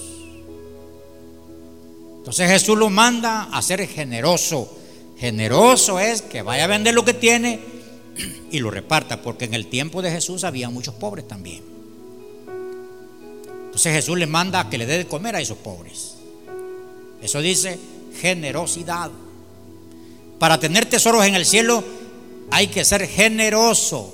Entonces 2.17 2.49
Jesús 2.49 2.77
lo 2.77 2.89
manda 2.89 3.43
a 3.51 3.61
ser 3.61 3.87
generoso. 3.87 4.77
Generoso 5.17 5.99
es 5.99 6.21
que 6.21 6.41
vaya 6.41 6.63
a 6.63 6.67
vender 6.67 6.93
lo 6.93 7.03
que 7.03 7.13
tiene 7.13 7.59
y 8.51 8.59
lo 8.59 8.71
reparta, 8.71 9.21
porque 9.21 9.45
en 9.45 9.53
el 9.53 9.67
tiempo 9.67 10.01
de 10.01 10.11
Jesús 10.11 10.43
había 10.43 10.69
muchos 10.69 10.95
pobres 10.95 11.27
también. 11.27 11.63
Entonces 13.65 13.93
Jesús 13.93 14.17
le 14.17 14.27
manda 14.27 14.61
a 14.61 14.69
que 14.69 14.77
le 14.77 14.85
dé 14.85 14.97
de 14.97 15.07
comer 15.07 15.35
a 15.35 15.41
esos 15.41 15.57
pobres. 15.57 16.15
Eso 17.21 17.41
dice 17.41 17.79
generosidad. 18.19 19.11
Para 20.39 20.59
tener 20.59 20.85
tesoros 20.85 21.25
en 21.25 21.35
el 21.35 21.45
cielo 21.45 21.83
hay 22.49 22.67
que 22.67 22.85
ser 22.85 23.07
generoso. 23.07 24.13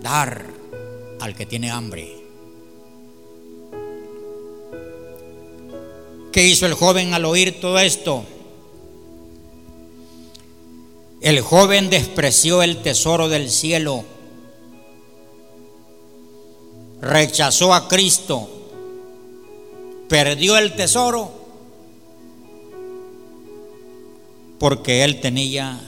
Dar 0.00 0.46
al 1.20 1.34
que 1.34 1.46
tiene 1.46 1.70
hambre. 1.70 2.14
¿Qué 6.32 6.44
hizo 6.46 6.66
el 6.66 6.74
joven 6.74 7.14
al 7.14 7.26
oír 7.26 7.60
todo 7.60 7.78
esto? 7.78 8.24
El 11.20 11.40
joven 11.40 11.88
despreció 11.90 12.62
el 12.62 12.82
tesoro 12.82 13.28
del 13.28 13.50
cielo, 13.50 14.04
rechazó 17.00 17.72
a 17.72 17.88
Cristo, 17.88 18.46
perdió 20.08 20.58
el 20.58 20.74
tesoro 20.74 21.43
porque 24.64 25.04
él 25.04 25.20
tenía 25.20 25.78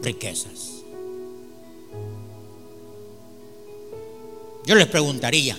riquezas. 0.00 0.82
Yo 4.64 4.74
les 4.74 4.86
preguntaría, 4.86 5.54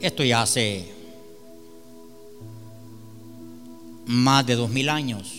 esto 0.00 0.24
ya 0.24 0.40
hace 0.40 0.90
más 4.06 4.46
de 4.46 4.54
dos 4.54 4.70
mil 4.70 4.88
años 4.88 5.34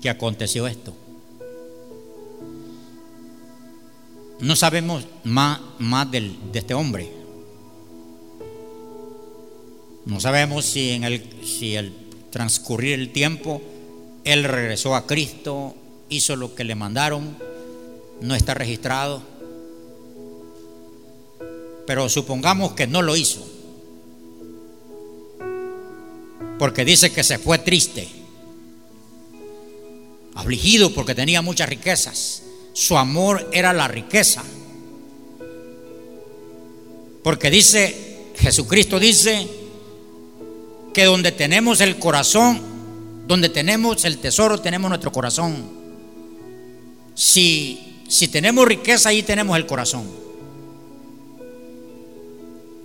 que 0.00 0.08
aconteció 0.08 0.66
esto. 0.66 0.94
No 4.40 4.56
sabemos 4.56 5.04
más, 5.24 5.60
más 5.78 6.10
del, 6.10 6.34
de 6.50 6.60
este 6.60 6.72
hombre. 6.72 7.12
No 10.06 10.18
sabemos 10.18 10.64
si 10.64 10.92
en 10.92 11.04
el, 11.04 11.44
si 11.44 11.76
el 11.76 12.01
transcurrir 12.32 12.94
el 12.94 13.12
tiempo 13.12 13.62
él 14.24 14.44
regresó 14.44 14.94
a 14.94 15.06
Cristo, 15.06 15.74
hizo 16.08 16.36
lo 16.36 16.54
que 16.54 16.64
le 16.64 16.74
mandaron, 16.74 17.36
no 18.20 18.34
está 18.34 18.54
registrado. 18.54 19.22
Pero 21.86 22.08
supongamos 22.08 22.72
que 22.72 22.86
no 22.86 23.02
lo 23.02 23.16
hizo 23.16 23.44
porque 26.58 26.84
dice 26.84 27.10
que 27.10 27.24
se 27.24 27.38
fue 27.38 27.58
triste, 27.58 28.06
afligido 30.34 30.94
porque 30.94 31.14
tenía 31.14 31.42
muchas 31.42 31.68
riquezas. 31.68 32.44
Su 32.72 32.96
amor 32.96 33.50
era 33.52 33.72
la 33.72 33.88
riqueza. 33.88 34.44
Porque 37.24 37.50
dice, 37.50 38.30
Jesucristo 38.36 39.00
dice 39.00 39.61
que 40.92 41.04
donde 41.04 41.32
tenemos 41.32 41.80
el 41.80 41.98
corazón, 41.98 42.60
donde 43.26 43.48
tenemos 43.48 44.04
el 44.04 44.18
tesoro, 44.18 44.60
tenemos 44.60 44.88
nuestro 44.88 45.12
corazón. 45.12 45.64
Si, 47.14 48.02
si 48.08 48.28
tenemos 48.28 48.66
riqueza, 48.66 49.08
ahí 49.08 49.22
tenemos 49.22 49.56
el 49.56 49.66
corazón. 49.66 50.06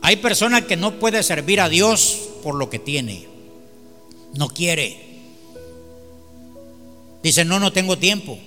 Hay 0.01 0.17
personas 0.17 0.63
que 0.63 0.77
no 0.77 0.99
pueden 0.99 1.23
servir 1.23 1.59
a 1.59 1.69
Dios 1.69 2.29
por 2.43 2.55
lo 2.55 2.69
que 2.69 2.79
tiene. 2.79 3.27
No 4.35 4.47
quiere. 4.47 5.05
Dice, 7.23 7.43
no, 7.43 7.59
no 7.59 7.73
tengo 7.73 7.97
tiempo. 7.97 8.37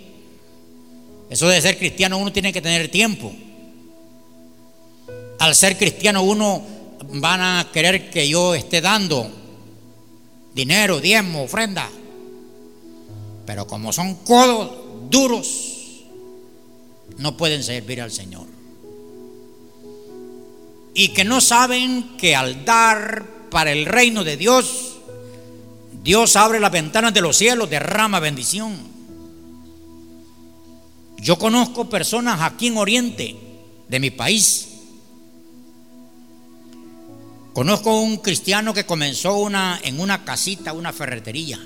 Eso 1.29 1.49
de 1.49 1.61
ser 1.61 1.79
cristiano 1.79 2.19
uno 2.19 2.33
tiene 2.33 2.53
que 2.53 2.63
tener 2.63 2.89
tiempo. 2.89 3.33
Al 5.39 5.55
ser 5.55 5.77
cristiano 5.77 6.23
uno 6.23 6.63
van 7.15 7.41
a 7.41 7.69
querer 7.73 8.11
que 8.11 8.29
yo 8.29 8.55
esté 8.55 8.81
dando 8.81 9.40
dinero, 10.55 11.01
diezmo, 11.01 11.45
ofrenda. 11.45 11.89
Pero 13.47 13.67
como 13.67 13.93
son 13.93 14.15
codos 14.17 14.71
duros, 15.11 16.05
no 17.19 17.37
pueden 17.37 17.63
servir 17.63 18.01
al 18.01 18.11
Señor. 18.11 18.47
Y 20.95 21.09
que 21.09 21.25
no 21.25 21.41
saben 21.41 22.17
que 22.17 22.35
al 22.35 22.65
dar 22.65 23.25
para 23.51 23.73
el 23.73 23.87
reino 23.87 24.25
de 24.25 24.37
Dios, 24.37 24.97
Dios 26.03 26.37
abre 26.37 26.61
las 26.61 26.73
ventanas 26.73 27.13
de 27.13 27.21
los 27.21 27.37
cielos, 27.37 27.69
derrama 27.69 28.21
bendición. 28.21 28.77
Yo 31.19 31.39
conozco 31.39 31.91
personas 31.91 32.41
aquí 32.41 32.69
en 32.69 32.79
Oriente, 32.79 33.37
de 33.89 34.01
mi 34.01 34.11
país. 34.11 34.70
Conozco 37.61 38.01
un 38.01 38.17
cristiano 38.17 38.73
que 38.73 38.87
comenzó 38.87 39.37
una, 39.37 39.79
en 39.85 40.01
una 40.01 40.25
casita, 40.25 40.73
una 40.73 40.95
ferretería. 40.95 41.61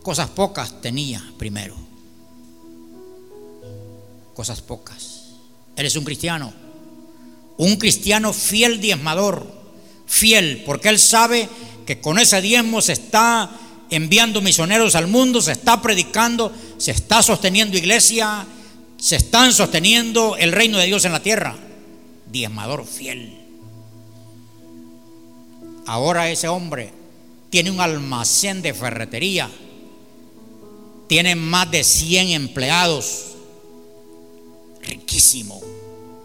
Cosas 0.00 0.30
pocas 0.30 0.80
tenía 0.80 1.20
primero. 1.36 1.74
Cosas 4.32 4.62
pocas. 4.62 5.22
Eres 5.74 5.96
un 5.96 6.04
cristiano. 6.04 6.52
Un 7.56 7.74
cristiano 7.78 8.32
fiel 8.32 8.80
diezmador 8.80 9.52
fiel, 10.06 10.62
porque 10.64 10.90
Él 10.90 11.00
sabe 11.00 11.48
que 11.84 12.00
con 12.00 12.20
ese 12.20 12.40
diezmo 12.40 12.80
se 12.80 12.92
está 12.92 13.50
enviando 13.90 14.40
misioneros 14.40 14.94
al 14.94 15.08
mundo, 15.08 15.42
se 15.42 15.50
está 15.50 15.82
predicando, 15.82 16.52
se 16.78 16.92
está 16.92 17.24
sosteniendo 17.24 17.76
iglesia, 17.76 18.46
se 18.98 19.16
están 19.16 19.52
sosteniendo 19.52 20.36
el 20.36 20.52
reino 20.52 20.78
de 20.78 20.86
Dios 20.86 21.04
en 21.06 21.10
la 21.10 21.20
tierra. 21.20 21.56
Diezmador 22.34 22.84
fiel. 22.84 23.38
Ahora 25.86 26.28
ese 26.30 26.48
hombre 26.48 26.90
tiene 27.48 27.70
un 27.70 27.80
almacén 27.80 28.60
de 28.60 28.74
ferretería, 28.74 29.48
tiene 31.06 31.36
más 31.36 31.70
de 31.70 31.84
100 31.84 32.30
empleados, 32.30 33.36
riquísimo, 34.82 35.60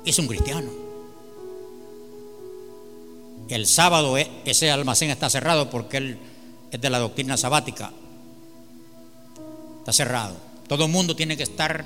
es 0.03 0.17
un 0.17 0.25
cristiano. 0.25 0.71
El 3.47 3.67
sábado 3.67 4.17
e, 4.17 4.31
ese 4.45 4.71
almacén 4.71 5.11
está 5.11 5.29
cerrado 5.29 5.69
porque 5.69 5.97
él 5.97 6.17
es 6.71 6.81
de 6.81 6.89
la 6.89 6.97
doctrina 6.97 7.37
sabática. 7.37 7.91
Está 9.81 9.93
cerrado. 9.93 10.37
Todo 10.67 10.85
el 10.85 10.91
mundo 10.91 11.15
tiene 11.15 11.37
que 11.37 11.43
estar 11.43 11.85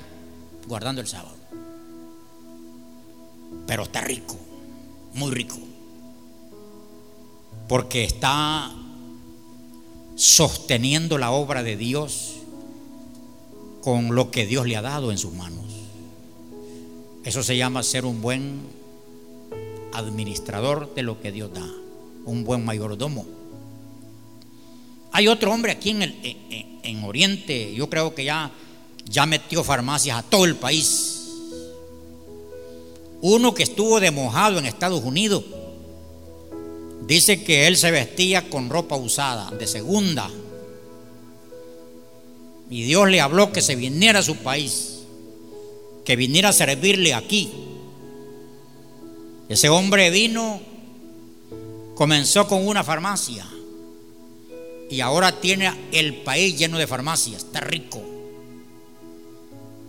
guardando 0.66 1.02
el 1.02 1.08
sábado. 1.08 1.43
Pero 3.66 3.84
está 3.84 4.00
rico, 4.00 4.36
muy 5.14 5.30
rico. 5.30 5.56
Porque 7.68 8.04
está 8.04 8.72
sosteniendo 10.16 11.18
la 11.18 11.30
obra 11.30 11.62
de 11.62 11.76
Dios 11.76 12.34
con 13.82 14.14
lo 14.14 14.30
que 14.30 14.46
Dios 14.46 14.66
le 14.66 14.76
ha 14.76 14.82
dado 14.82 15.10
en 15.10 15.18
sus 15.18 15.32
manos. 15.32 15.64
Eso 17.24 17.42
se 17.42 17.56
llama 17.56 17.82
ser 17.82 18.04
un 18.04 18.20
buen 18.20 18.60
administrador 19.94 20.94
de 20.94 21.02
lo 21.02 21.20
que 21.20 21.32
Dios 21.32 21.52
da, 21.52 21.66
un 22.24 22.44
buen 22.44 22.64
mayordomo. 22.64 23.26
Hay 25.12 25.28
otro 25.28 25.52
hombre 25.52 25.72
aquí 25.72 25.90
en, 25.90 26.02
el, 26.02 26.36
en, 26.82 27.04
Oriente, 27.04 27.74
yo 27.74 27.88
creo 27.88 28.14
que 28.14 28.24
ya, 28.24 28.50
ya 29.04 29.26
metió 29.26 29.62
farmacias 29.62 30.18
a 30.18 30.22
todo 30.22 30.44
el 30.44 30.56
país. 30.56 31.13
Uno 33.26 33.54
que 33.54 33.62
estuvo 33.62 34.00
de 34.00 34.10
mojado 34.10 34.58
en 34.58 34.66
Estados 34.66 35.02
Unidos, 35.02 35.42
dice 37.06 37.42
que 37.42 37.66
él 37.66 37.78
se 37.78 37.90
vestía 37.90 38.50
con 38.50 38.68
ropa 38.68 38.96
usada, 38.96 39.50
de 39.52 39.66
segunda. 39.66 40.30
Y 42.68 42.82
Dios 42.82 43.08
le 43.08 43.22
habló 43.22 43.50
que 43.50 43.62
se 43.62 43.76
viniera 43.76 44.18
a 44.18 44.22
su 44.22 44.36
país, 44.36 45.04
que 46.04 46.16
viniera 46.16 46.50
a 46.50 46.52
servirle 46.52 47.14
aquí. 47.14 47.50
Ese 49.48 49.70
hombre 49.70 50.10
vino, 50.10 50.60
comenzó 51.94 52.46
con 52.46 52.66
una 52.66 52.84
farmacia 52.84 53.46
y 54.90 55.00
ahora 55.00 55.40
tiene 55.40 55.72
el 55.92 56.16
país 56.16 56.58
lleno 56.58 56.76
de 56.76 56.86
farmacias, 56.86 57.44
está 57.44 57.60
rico. 57.60 58.02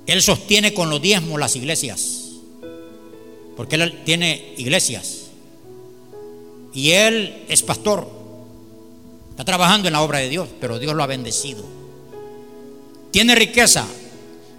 Él 0.08 0.22
sostiene 0.22 0.74
con 0.74 0.90
los 0.90 1.02
diezmos 1.02 1.38
las 1.38 1.58
iglesias, 1.58 2.25
porque 3.56 3.76
él 3.76 4.02
tiene 4.06 4.54
iglesias. 4.58 5.28
Y 6.74 6.92
él 6.92 7.46
es 7.48 7.64
pastor, 7.64 8.08
está 9.30 9.46
trabajando 9.46 9.88
en 9.88 9.94
la 9.94 10.02
obra 10.02 10.20
de 10.20 10.30
Dios, 10.30 10.50
pero 10.60 10.78
Dios 10.78 10.94
lo 10.94 11.04
ha 11.04 11.08
bendecido. 11.08 11.64
Tiene 13.12 13.34
riqueza, 13.36 13.86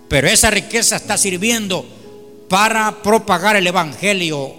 pero 0.08 0.28
esa 0.28 0.50
riqueza 0.50 0.96
está 0.96 1.18
sirviendo 1.18 1.84
para 2.48 3.02
propagar 3.02 3.56
el 3.56 3.66
Evangelio 3.66 4.54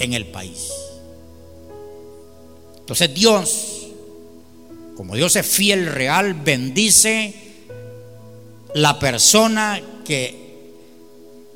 en 0.00 0.12
el 0.12 0.26
país. 0.26 0.70
Entonces 2.78 3.14
Dios, 3.14 3.86
como 4.96 5.14
Dios 5.14 5.36
es 5.36 5.46
fiel, 5.46 5.86
real, 5.86 6.34
bendice 6.34 7.34
la 8.74 8.98
persona 8.98 9.80
que, 10.04 10.72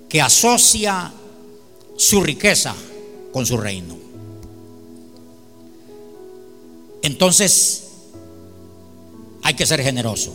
que 0.08 0.20
asocia 0.20 1.12
su 1.96 2.20
riqueza 2.20 2.74
con 3.32 3.46
su 3.46 3.56
reino. 3.56 3.96
Entonces, 7.02 7.84
hay 9.42 9.54
que 9.54 9.66
ser 9.66 9.82
generoso 9.82 10.34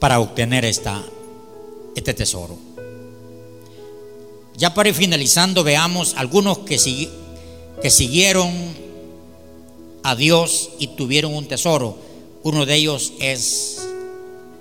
para 0.00 0.18
obtener 0.18 0.64
esta, 0.64 1.04
este 1.94 2.14
tesoro. 2.14 2.58
Ya 4.56 4.74
para 4.74 4.88
ir 4.88 4.94
finalizando, 4.94 5.62
veamos 5.62 6.14
algunos 6.16 6.58
que, 6.58 6.78
que 7.80 7.90
siguieron 7.90 8.50
a 10.02 10.16
Dios 10.16 10.70
y 10.78 10.88
tuvieron 10.88 11.34
un 11.34 11.46
tesoro. 11.46 11.96
Uno 12.42 12.66
de 12.66 12.74
ellos 12.74 13.12
es 13.20 13.78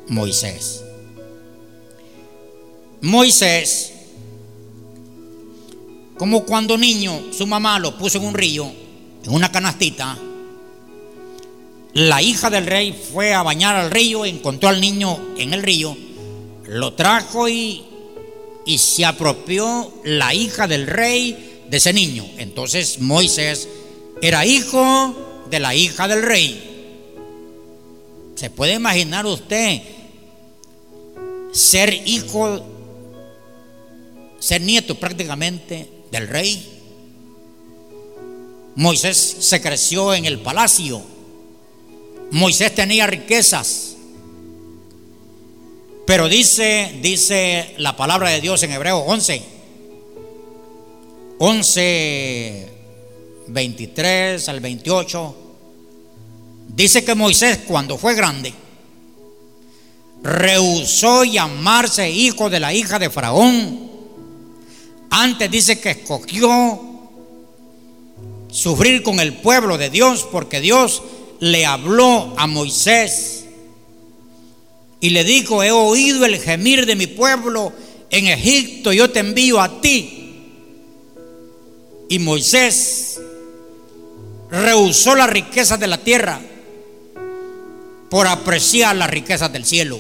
Moisés. 0.08 0.84
Moisés, 3.02 3.94
como 6.18 6.44
cuando 6.44 6.78
niño 6.78 7.32
su 7.32 7.48
mamá 7.48 7.80
lo 7.80 7.98
puso 7.98 8.18
en 8.18 8.26
un 8.26 8.34
río, 8.34 8.70
en 9.24 9.34
una 9.34 9.52
canastita, 9.52 10.18
la 11.94 12.22
hija 12.22 12.50
del 12.50 12.66
rey 12.66 12.94
fue 12.94 13.34
a 13.34 13.42
bañar 13.42 13.76
al 13.76 13.90
río, 13.92 14.26
encontró 14.26 14.70
al 14.70 14.82
niño 14.82 15.18
en 15.38 15.54
el 15.54 15.64
río, 15.64 15.96
lo 16.68 16.94
trajo 16.94 17.50
y, 17.50 17.84
y 18.66 18.78
se 18.78 19.06
apropió 19.06 19.92
la 20.04 20.34
hija 20.34 20.68
del 20.68 20.86
rey 20.86 21.64
de 21.70 21.78
ese 21.78 21.94
niño. 21.94 22.26
Entonces 22.38 23.00
Moisés 23.00 23.68
era 24.22 24.46
hijo 24.46 25.16
de 25.50 25.60
la 25.60 25.74
hija 25.74 26.08
del 26.08 26.22
rey. 26.22 26.66
¿Se 28.36 28.50
puede 28.50 28.74
imaginar 28.74 29.26
usted 29.26 29.82
ser 31.52 31.94
hijo, 32.06 32.62
ser 34.40 34.62
nieto 34.62 34.96
prácticamente 34.96 35.90
del 36.12 36.28
rey? 36.28 36.80
Moisés 38.76 39.18
se 39.40 39.62
creció 39.62 40.14
en 40.14 40.26
el 40.26 40.40
palacio. 40.40 41.02
Moisés 42.32 42.74
tenía 42.74 43.08
riquezas. 43.08 43.96
Pero 46.06 46.28
dice, 46.28 46.98
dice 47.02 47.76
la 47.78 47.96
palabra 47.96 48.30
de 48.30 48.42
Dios 48.42 48.64
en 48.64 48.72
Hebreo 48.72 48.98
11, 49.00 49.42
11, 51.40 52.70
23 53.48 54.50
al 54.50 54.60
28, 54.60 55.36
dice 56.70 57.04
que 57.04 57.16
Moisés 57.16 57.60
cuando 57.68 57.98
fue 57.98 58.16
grande, 58.16 58.54
rehusó 60.24 61.24
llamarse 61.24 62.10
hijo 62.10 62.50
de 62.50 62.60
la 62.60 62.74
hija 62.74 62.98
de 62.98 63.10
Faraón. 63.10 63.89
Antes 65.10 65.50
dice 65.50 65.80
que 65.80 65.92
escogió 65.92 66.80
sufrir 68.52 69.04
con 69.04 69.20
el 69.20 69.34
pueblo 69.34 69.78
de 69.78 69.90
Dios 69.90 70.28
porque 70.32 70.62
Dios 70.62 71.02
le 71.40 71.66
habló 71.66 72.34
a 72.38 72.48
Moisés 72.48 73.46
y 75.00 75.12
le 75.12 75.24
dijo, 75.24 75.64
he 75.64 75.72
oído 75.72 76.26
el 76.26 76.40
gemir 76.40 76.86
de 76.86 76.96
mi 76.96 77.08
pueblo 77.08 77.72
en 78.10 78.28
Egipto, 78.28 78.92
yo 78.92 79.10
te 79.10 79.20
envío 79.20 79.62
a 79.62 79.82
ti. 79.82 80.16
Y 82.10 82.20
Moisés 82.20 83.22
rehusó 84.50 85.16
las 85.16 85.30
riquezas 85.30 85.80
de 85.80 85.88
la 85.88 86.00
tierra 86.00 86.42
por 88.10 88.28
apreciar 88.28 88.96
las 88.96 89.10
riquezas 89.10 89.54
del 89.54 89.66
cielo. 89.66 90.00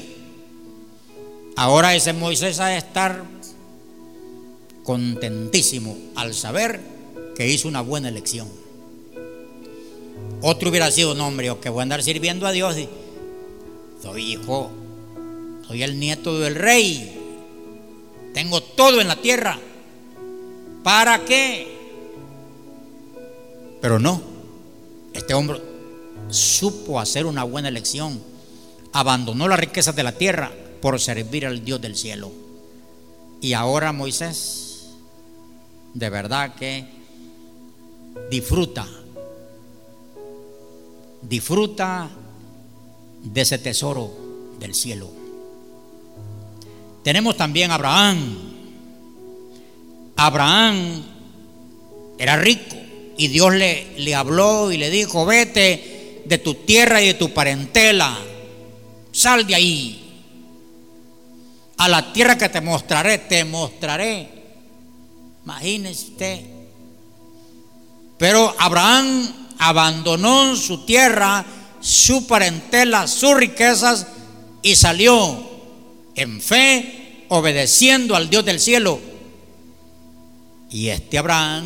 Ahora 1.55 1.95
ese 1.95 2.13
Moisés 2.13 2.59
ha 2.59 2.67
de 2.67 2.77
estar 2.77 3.23
contentísimo 4.89 5.95
al 6.15 6.33
saber 6.33 6.81
que 7.35 7.47
hizo 7.47 7.67
una 7.67 7.81
buena 7.81 8.09
elección. 8.09 8.47
Otro 10.41 10.71
hubiera 10.71 10.89
sido, 10.89 11.11
un 11.11 11.21
hombre, 11.21 11.55
que 11.61 11.69
voy 11.69 11.81
a 11.81 11.83
andar 11.83 12.01
sirviendo 12.01 12.47
a 12.47 12.51
Dios. 12.51 12.75
soy 14.01 14.31
hijo, 14.33 14.71
soy 15.67 15.83
el 15.83 15.99
nieto 15.99 16.39
del 16.39 16.55
rey. 16.55 17.15
Tengo 18.33 18.63
todo 18.63 18.99
en 18.99 19.07
la 19.09 19.17
tierra. 19.17 19.59
¿Para 20.83 21.23
qué? 21.23 21.67
Pero 23.81 23.99
no. 23.99 24.23
Este 25.13 25.35
hombre 25.35 25.61
supo 26.29 26.99
hacer 26.99 27.27
una 27.27 27.43
buena 27.43 27.67
elección. 27.67 28.19
Abandonó 28.91 29.47
las 29.47 29.59
riquezas 29.59 29.95
de 29.95 30.01
la 30.01 30.13
tierra 30.13 30.51
por 30.81 30.99
servir 30.99 31.45
al 31.45 31.63
Dios 31.63 31.79
del 31.79 31.95
cielo. 31.95 32.31
Y 33.39 33.53
ahora 33.53 33.91
Moisés, 33.91 34.68
de 35.93 36.09
verdad 36.09 36.55
que 36.55 36.85
disfruta 38.29 38.87
disfruta 41.21 42.09
de 43.23 43.41
ese 43.41 43.57
tesoro 43.57 44.11
del 44.59 44.73
cielo. 44.73 45.09
Tenemos 47.03 47.35
también 47.37 47.71
a 47.71 47.75
Abraham. 47.75 48.37
Abraham 50.15 51.03
era 52.17 52.37
rico 52.37 52.75
y 53.17 53.27
Dios 53.27 53.53
le, 53.53 53.97
le 53.97 54.15
habló 54.15 54.71
y 54.71 54.77
le 54.77 54.89
dijo, 54.89 55.25
vete 55.25 56.23
de 56.25 56.37
tu 56.37 56.53
tierra 56.53 57.01
y 57.01 57.07
de 57.07 57.13
tu 57.13 57.33
parentela, 57.33 58.17
sal 59.11 59.47
de 59.47 59.55
ahí. 59.55 60.05
A 61.77 61.87
la 61.87 62.11
tierra 62.11 62.37
que 62.37 62.49
te 62.49 62.59
mostraré, 62.59 63.19
te 63.19 63.45
mostraré. 63.45 64.38
Imagínese 65.43 66.05
usted. 66.05 66.45
Pero 68.17 68.53
Abraham 68.59 69.33
abandonó 69.57 70.55
su 70.55 70.85
tierra, 70.85 71.45
su 71.79 72.27
parentela, 72.27 73.07
sus 73.07 73.35
riquezas 73.35 74.07
y 74.61 74.75
salió 74.75 75.49
en 76.15 76.41
fe, 76.41 77.25
obedeciendo 77.29 78.15
al 78.15 78.29
Dios 78.29 78.43
del 78.43 78.59
cielo. 78.59 78.99
Y 80.69 80.89
este 80.89 81.17
Abraham, 81.17 81.65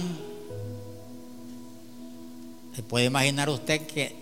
se 2.75 2.83
puede 2.83 3.05
imaginar 3.05 3.49
usted 3.49 3.81
que 3.87 4.15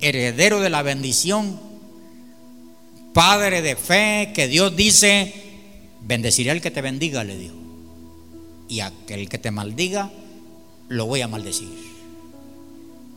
heredero 0.00 0.60
de 0.60 0.70
la 0.70 0.82
bendición, 0.82 1.58
padre 3.12 3.62
de 3.62 3.76
fe, 3.76 4.32
que 4.34 4.48
Dios 4.48 4.74
dice, 4.76 5.34
bendeciré 6.02 6.50
al 6.50 6.60
que 6.60 6.70
te 6.70 6.82
bendiga, 6.82 7.24
le 7.24 7.36
dijo. 7.36 7.65
Y 8.68 8.80
aquel 8.80 9.28
que 9.28 9.38
te 9.38 9.50
maldiga, 9.50 10.10
lo 10.88 11.06
voy 11.06 11.20
a 11.20 11.28
maldecir. 11.28 11.68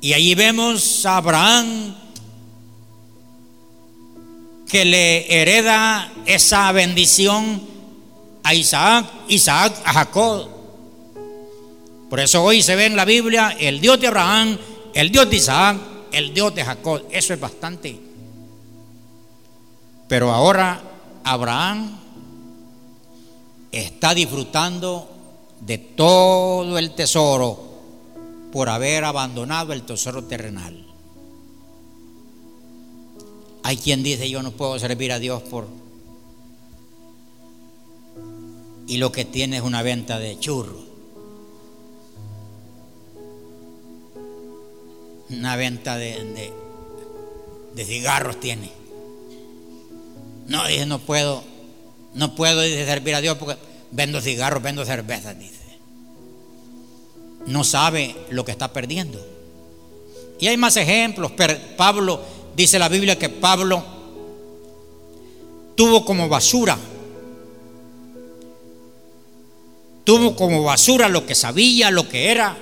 Y 0.02 0.14
allí 0.14 0.36
vemos 0.36 1.06
a 1.06 1.18
Abraham 1.18 1.96
que 4.70 4.86
le 4.86 5.42
hereda 5.42 6.12
esa 6.26 6.72
bendición 6.72 7.62
a 8.44 8.54
Isaac, 8.54 9.06
Isaac 9.28 9.74
a 9.84 9.94
Jacob. 9.94 10.48
Por 12.10 12.20
eso 12.20 12.44
hoy 12.44 12.62
se 12.62 12.76
ve 12.76 12.86
en 12.86 12.96
la 12.96 13.06
Biblia 13.06 13.56
el 13.60 13.82
Dios 13.82 14.00
de 14.00 14.08
Abraham, 14.08 14.58
el 14.94 15.12
Dios 15.12 15.30
de 15.30 15.36
Isaac, 15.36 15.78
el 16.12 16.34
Dios 16.34 16.56
de 16.56 16.64
Jacob. 16.64 17.04
Eso 17.12 17.34
es 17.34 17.40
bastante. 17.40 18.00
Pero 20.08 20.32
ahora 20.32 20.82
Abraham 21.24 22.00
está 23.72 24.14
disfrutando 24.14 25.19
de 25.62 25.78
todo 25.78 26.78
el 26.78 26.92
tesoro 26.96 27.70
por 28.52 28.70
haber 28.70 29.04
abandonado 29.04 29.74
el 29.74 29.84
tesoro 29.84 30.24
terrenal. 30.24 30.86
Hay 33.64 33.78
quien 33.78 34.02
dice 34.04 34.30
yo 34.30 34.42
no 34.42 34.52
puedo 34.52 34.80
servir 34.80 35.12
a 35.12 35.20
Dios 35.20 35.44
por... 35.44 35.68
Y 38.88 38.98
lo 38.98 39.12
que 39.12 39.26
tiene 39.26 39.58
es 39.58 39.64
una 39.64 39.84
venta 39.84 40.18
de 40.18 40.40
churros. 40.40 40.82
Una 45.30 45.56
venta 45.56 45.96
de, 45.96 46.52
de, 47.76 47.86
cigarros 47.86 48.40
tiene. 48.40 48.72
No, 50.48 50.66
dice, 50.66 50.88
no 50.88 50.98
puedo, 50.98 51.44
no 52.16 52.34
puedo 52.34 52.62
servir 52.64 53.14
a 53.14 53.22
Dios 53.22 53.38
porque 53.38 53.69
vendo 53.92 54.22
cigarros, 54.22 54.64
vendo 54.64 54.86
cervezas, 54.86 55.38
dice. 55.38 55.56
No 57.46 57.64
sabe 57.64 58.16
lo 58.30 58.46
que 58.46 58.52
está 58.52 58.72
perdiendo. 58.74 59.26
Y 60.40 60.48
hay 60.48 60.58
más 60.58 60.78
ejemplos. 60.78 61.32
Pablo 61.78 62.22
Dice 62.60 62.78
la 62.78 62.90
Biblia 62.90 63.18
que 63.18 63.30
Pablo 63.30 63.82
tuvo 65.76 66.04
como 66.04 66.28
basura, 66.28 66.78
tuvo 70.04 70.36
como 70.36 70.64
basura 70.64 71.08
lo 71.08 71.26
que 71.26 71.36
sabía, 71.36 71.90
lo 71.90 72.10
que 72.10 72.32
era, 72.32 72.58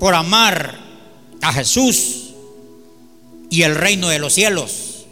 por 0.00 0.14
amar 0.14 0.76
a 1.40 1.52
Jesús 1.52 2.32
y 3.48 3.62
el 3.62 3.76
reino 3.76 4.08
de 4.08 4.18
los 4.18 4.32
cielos. 4.32 5.06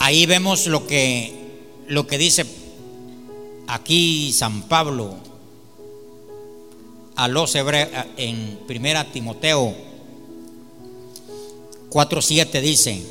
Ahí 0.00 0.26
vemos 0.26 0.66
lo 0.66 0.88
que, 0.88 1.41
lo 1.92 2.06
que 2.06 2.16
dice 2.16 2.46
aquí 3.66 4.32
San 4.32 4.62
Pablo 4.62 5.14
a 7.16 7.28
los 7.28 7.54
hebreos 7.54 7.90
en 8.16 8.58
primera 8.66 9.12
Timoteo 9.12 9.74
4.7 11.90 12.62
dice, 12.62 13.02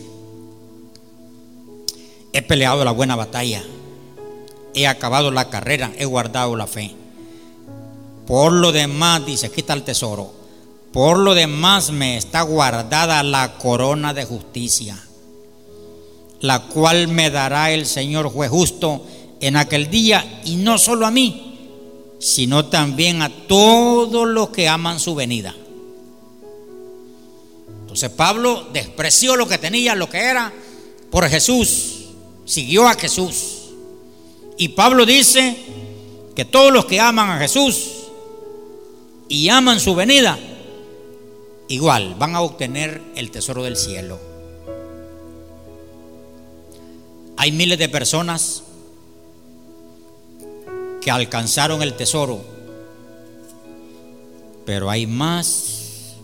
he 2.33 2.41
peleado 2.41 2.83
la 2.83 2.89
buena 2.89 3.15
batalla, 3.15 3.63
he 4.73 4.87
acabado 4.87 5.29
la 5.29 5.51
carrera, 5.51 5.91
he 5.99 6.05
guardado 6.05 6.55
la 6.55 6.65
fe. 6.65 6.95
Por 8.25 8.51
lo 8.51 8.71
demás, 8.71 9.23
dice, 9.23 9.45
aquí 9.45 9.59
está 9.59 9.73
el 9.73 9.83
tesoro, 9.83 10.33
por 10.91 11.19
lo 11.19 11.35
demás 11.35 11.91
me 11.91 12.17
está 12.17 12.41
guardada 12.41 13.21
la 13.21 13.59
corona 13.59 14.15
de 14.15 14.25
justicia, 14.25 14.97
la 16.41 16.63
cual 16.63 17.07
me 17.07 17.29
dará 17.29 17.71
el 17.71 17.85
Señor 17.85 18.29
juez 18.29 18.49
justo 18.49 19.05
en 19.39 19.55
aquel 19.55 19.89
día, 19.89 20.41
y 20.45 20.57
no 20.57 20.77
solo 20.77 21.05
a 21.05 21.11
mí, 21.11 21.51
sino 22.19 22.65
también 22.65 23.21
a 23.21 23.29
todos 23.29 24.27
los 24.27 24.49
que 24.49 24.67
aman 24.67 24.99
su 24.99 25.15
venida. 25.15 25.55
Entonces 27.81 28.09
Pablo 28.11 28.67
despreció 28.71 29.35
lo 29.35 29.47
que 29.47 29.57
tenía, 29.57 29.95
lo 29.95 30.09
que 30.09 30.19
era, 30.19 30.53
por 31.09 31.27
Jesús. 31.27 32.05
Siguió 32.45 32.87
a 32.87 32.93
Jesús. 32.93 33.71
Y 34.57 34.69
Pablo 34.69 35.05
dice 35.05 35.57
que 36.35 36.45
todos 36.45 36.71
los 36.71 36.85
que 36.85 36.99
aman 36.99 37.31
a 37.31 37.39
Jesús 37.39 37.89
y 39.27 39.49
aman 39.49 39.79
su 39.79 39.95
venida, 39.95 40.37
igual 41.67 42.15
van 42.17 42.35
a 42.35 42.41
obtener 42.41 43.01
el 43.15 43.31
tesoro 43.31 43.63
del 43.63 43.75
cielo. 43.75 44.30
Hay 47.43 47.51
miles 47.51 47.79
de 47.79 47.89
personas 47.89 48.61
que 51.01 51.09
alcanzaron 51.09 51.81
el 51.81 51.95
tesoro, 51.95 52.39
pero 54.63 54.91
hay 54.91 55.07
más 55.07 56.17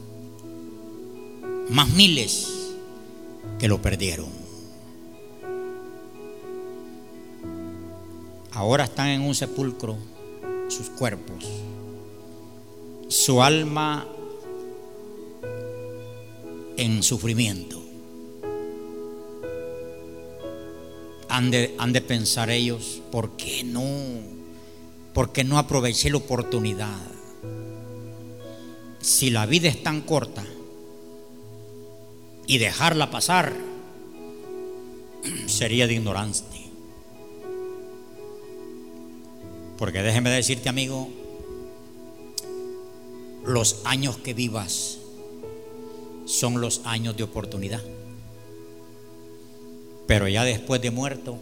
más 1.70 1.89
miles 1.89 2.53
que 3.57 3.68
lo 3.68 3.82
perdieron. 3.82 4.28
Ahora 8.51 8.84
están 8.84 9.07
en 9.07 9.22
un 9.22 9.34
sepulcro 9.34 9.97
sus 10.68 10.91
cuerpos, 10.91 11.43
su 13.07 13.41
alma 13.41 14.05
en 16.78 17.01
sufrimiento. 17.01 17.76
Han 21.30 21.51
de, 21.51 22.03
pensar 22.07 22.49
ellos, 22.49 23.01
¿por 23.11 23.32
qué 23.38 23.63
no? 23.63 23.84
¿Por 25.13 25.32
qué 25.32 25.43
no 25.43 25.57
aproveché 25.57 26.09
la 26.09 26.17
oportunidad? 26.17 26.97
Si 29.01 29.30
la 29.30 29.45
vida 29.45 29.67
es 29.69 29.84
tan 29.84 30.01
corta, 30.01 30.45
y 32.47 32.57
dejarla 32.57 33.11
pasar 33.11 33.53
sería 35.47 35.86
de 35.86 35.95
ignorancia. 35.95 36.45
Porque 39.78 40.01
déjeme 40.01 40.32
decirte, 40.32 40.69
amigo, 40.69 41.09
los 43.45 43.82
años 43.86 44.17
que 44.17 44.34
vivas 44.34 44.97
son 46.25 46.61
los 46.61 46.82
años 46.86 47.15
de 47.15 47.23
oportunidad. 47.23 47.82
Pero 50.07 50.27
ya 50.27 50.43
después 50.43 50.81
de 50.81 50.91
muerto, 50.91 51.37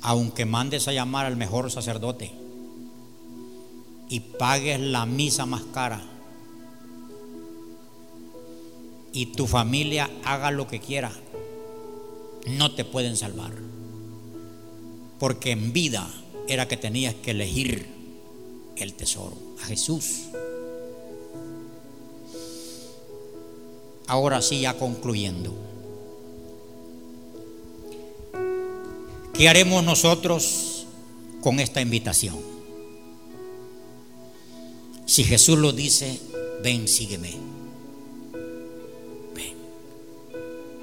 aunque 0.00 0.46
mandes 0.46 0.88
a 0.88 0.92
llamar 0.92 1.26
al 1.26 1.36
mejor 1.36 1.70
sacerdote 1.70 2.32
y 4.08 4.20
pagues 4.20 4.80
la 4.80 5.04
misa 5.04 5.44
más 5.44 5.62
cara, 5.74 6.00
y 9.12 9.26
tu 9.26 9.46
familia 9.46 10.08
haga 10.24 10.50
lo 10.50 10.68
que 10.68 10.80
quiera, 10.80 11.10
no 12.46 12.74
te 12.74 12.84
pueden 12.84 13.16
salvar. 13.16 13.52
Porque 15.18 15.50
en 15.50 15.72
vida 15.72 16.08
era 16.46 16.68
que 16.68 16.76
tenías 16.76 17.14
que 17.14 17.32
elegir 17.32 17.88
el 18.76 18.94
tesoro, 18.94 19.36
a 19.60 19.66
Jesús. 19.66 20.28
Ahora 24.06 24.40
sí, 24.40 24.60
ya 24.60 24.78
concluyendo. 24.78 25.54
¿Qué 29.38 29.48
haremos 29.48 29.84
nosotros 29.84 30.84
con 31.40 31.60
esta 31.60 31.80
invitación? 31.80 32.36
Si 35.06 35.22
Jesús 35.22 35.56
lo 35.56 35.70
dice, 35.70 36.20
ven, 36.60 36.88
sígueme. 36.88 37.36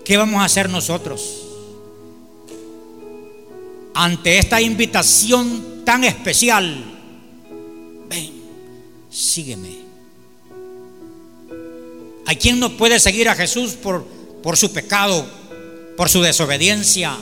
¿Qué 0.05 0.15
vamos 0.15 0.39
a 0.41 0.45
hacer 0.45 0.69
nosotros 0.69 1.41
ante 3.93 4.37
esta 4.37 4.61
invitación 4.61 5.83
tan 5.83 6.05
especial? 6.05 6.81
Ven, 8.07 8.31
sígueme. 9.09 9.79
Hay 12.25 12.37
quien 12.37 12.61
no 12.61 12.77
puede 12.77 13.01
seguir 13.01 13.27
a 13.27 13.35
Jesús 13.35 13.73
por, 13.73 14.05
por 14.41 14.55
su 14.55 14.71
pecado, 14.71 15.25
por 15.97 16.07
su 16.07 16.21
desobediencia, 16.21 17.17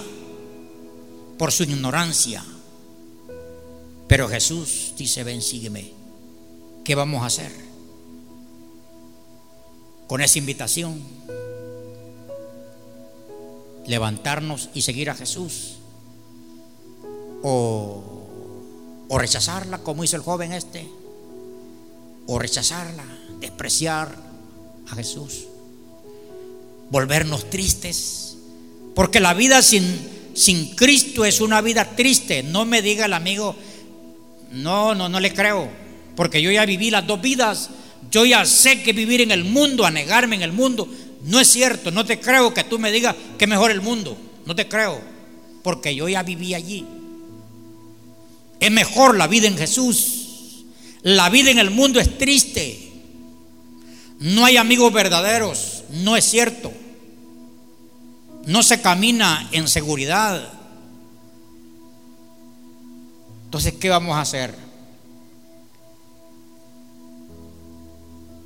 por 1.43 1.51
su 1.51 1.63
ignorancia. 1.63 2.41
Pero 4.07 4.29
Jesús 4.29 4.93
dice, 4.97 5.25
ven, 5.25 5.41
sígueme. 5.41 5.91
¿Qué 6.85 6.95
vamos 6.95 7.21
a 7.21 7.25
hacer 7.25 7.51
con 10.07 10.21
esa 10.21 10.39
invitación? 10.39 11.01
levantarnos 13.87 14.69
y 14.73 14.83
seguir 14.83 15.09
a 15.09 15.15
Jesús. 15.15 15.79
O, 17.41 18.03
o 19.09 19.19
rechazarla 19.19 19.79
como 19.79 20.05
hizo 20.05 20.15
el 20.15 20.21
joven 20.21 20.53
este. 20.53 20.87
O 22.25 22.39
rechazarla, 22.39 23.03
despreciar 23.41 24.15
a 24.89 24.95
Jesús. 24.95 25.43
Volvernos 26.89 27.49
tristes. 27.49 28.37
Porque 28.95 29.19
la 29.19 29.33
vida 29.33 29.61
sin, 29.61 30.12
sin 30.33 30.75
Cristo 30.75 31.25
es 31.25 31.41
una 31.41 31.61
vida 31.61 31.95
triste. 31.95 32.43
No 32.43 32.65
me 32.65 32.81
diga 32.81 33.05
el 33.05 33.13
amigo, 33.13 33.55
no, 34.51 34.95
no, 34.95 35.09
no 35.09 35.19
le 35.19 35.33
creo. 35.33 35.69
Porque 36.15 36.41
yo 36.41 36.51
ya 36.51 36.65
viví 36.65 36.91
las 36.91 37.05
dos 37.07 37.21
vidas. 37.21 37.69
Yo 38.11 38.25
ya 38.25 38.45
sé 38.45 38.83
que 38.83 38.93
vivir 38.93 39.21
en 39.21 39.31
el 39.31 39.43
mundo, 39.43 39.85
a 39.85 39.91
negarme 39.91 40.35
en 40.35 40.43
el 40.43 40.51
mundo, 40.51 40.87
No 41.25 41.39
es 41.39 41.47
cierto, 41.47 41.89
no 41.89 42.05
te 42.05 42.19
creo 42.19 42.53
que 42.53 42.65
tú 42.65 42.77
me 42.77 42.91
digas 42.91 43.15
que 43.37 43.47
mejor 43.47 43.71
el 43.71 43.81
mundo. 43.81 44.17
No 44.45 44.55
te 44.55 44.67
creo, 44.67 44.99
porque 45.63 45.95
yo 45.95 46.09
ya 46.09 46.21
viví 46.21 46.53
allí. 46.53 46.85
Es 48.59 48.71
mejor 48.71 49.17
la 49.17 49.27
vida 49.27 49.47
en 49.47 49.57
Jesús. 49.57 50.65
La 51.01 51.29
vida 51.29 51.49
en 51.51 51.59
el 51.59 51.69
mundo 51.69 51.99
es 51.99 52.17
triste. 52.17 52.91
No 54.19 54.45
hay 54.45 54.57
amigos 54.57 54.91
verdaderos. 54.91 55.83
No 55.89 56.15
es 56.17 56.25
cierto. 56.25 56.71
No 58.45 58.61
se 58.61 58.81
camina 58.81 59.47
en 59.51 59.67
seguridad. 59.67 60.51
Entonces, 63.45 63.73
¿qué 63.73 63.89
vamos 63.89 64.15
a 64.15 64.21
hacer? 64.21 64.55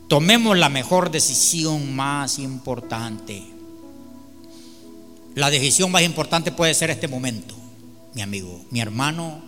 Tomemos 0.07 0.57
la 0.57 0.69
mejor 0.69 1.11
decisión 1.11 1.95
más 1.95 2.39
importante. 2.39 3.43
La 5.35 5.49
decisión 5.49 5.91
más 5.91 6.03
importante 6.03 6.51
puede 6.51 6.73
ser 6.73 6.89
este 6.89 7.07
momento, 7.07 7.55
mi 8.13 8.21
amigo, 8.21 8.65
mi 8.69 8.79
hermano. 8.79 9.41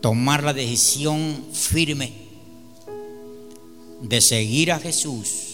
Tomar 0.00 0.42
la 0.42 0.52
decisión 0.52 1.44
firme 1.52 2.12
de 4.00 4.20
seguir 4.20 4.72
a 4.72 4.78
Jesús 4.78 5.51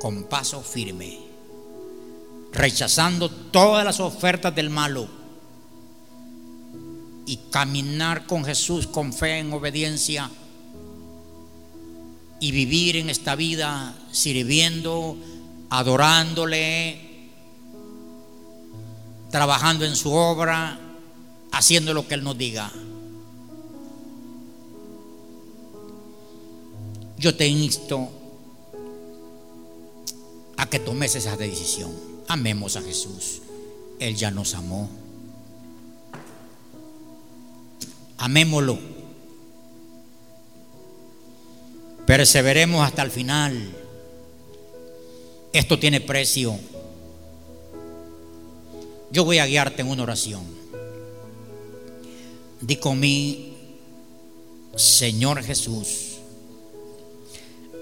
con 0.00 0.24
paso 0.24 0.62
firme, 0.62 1.18
rechazando 2.52 3.30
todas 3.30 3.84
las 3.84 4.00
ofertas 4.00 4.54
del 4.54 4.70
malo 4.70 5.08
y 7.26 7.36
caminar 7.50 8.26
con 8.26 8.44
Jesús 8.44 8.86
con 8.86 9.12
fe 9.12 9.38
en 9.38 9.52
obediencia 9.52 10.30
y 12.40 12.52
vivir 12.52 12.96
en 12.96 13.10
esta 13.10 13.34
vida 13.34 13.94
sirviendo, 14.12 15.16
adorándole, 15.70 17.28
trabajando 19.30 19.84
en 19.84 19.96
su 19.96 20.12
obra, 20.12 20.78
haciendo 21.52 21.92
lo 21.92 22.06
que 22.06 22.14
Él 22.14 22.24
nos 22.24 22.38
diga. 22.38 22.70
Yo 27.18 27.34
te 27.34 27.48
insto 27.48 28.17
que 30.68 30.78
tomes 30.78 31.14
esa 31.14 31.36
decisión. 31.36 31.92
Amemos 32.28 32.76
a 32.76 32.82
Jesús. 32.82 33.40
Él 33.98 34.16
ya 34.16 34.30
nos 34.30 34.54
amó. 34.54 34.88
Amémoslo. 38.18 38.78
Perseveremos 42.06 42.86
hasta 42.86 43.02
el 43.02 43.10
final. 43.10 43.76
Esto 45.52 45.78
tiene 45.78 46.00
precio. 46.00 46.58
Yo 49.10 49.24
voy 49.24 49.38
a 49.38 49.46
guiarte 49.46 49.82
en 49.82 49.88
una 49.88 50.02
oración. 50.02 50.42
Di 52.60 52.76
con 52.76 52.98
mí, 52.98 53.56
Señor 54.74 55.42
Jesús, 55.42 56.18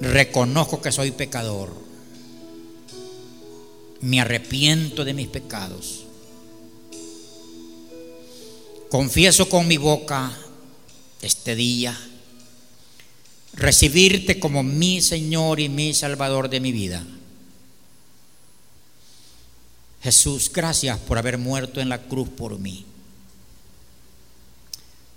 reconozco 0.01 0.81
que 0.81 0.93
soy 0.93 1.11
pecador. 1.11 1.86
Me 4.07 4.21
arrepiento 4.21 5.05
de 5.05 5.15
mis 5.15 5.29
pecados 5.29 6.07
confieso 8.89 9.49
con 9.49 9.67
mi 9.69 9.77
boca 9.77 10.33
este 11.21 11.55
día 11.55 11.95
recibirte 13.53 14.39
como 14.39 14.63
mi 14.63 15.01
Señor 15.03 15.61
y 15.61 15.69
mi 15.69 15.93
Salvador 15.93 16.49
de 16.49 16.61
mi 16.61 16.73
vida. 16.73 17.05
Jesús, 20.03 20.51
gracias 20.53 20.99
por 21.01 21.19
haber 21.19 21.37
muerto 21.37 21.81
en 21.81 21.89
la 21.89 22.03
cruz 22.03 22.29
por 22.29 22.59
mí. 22.59 22.85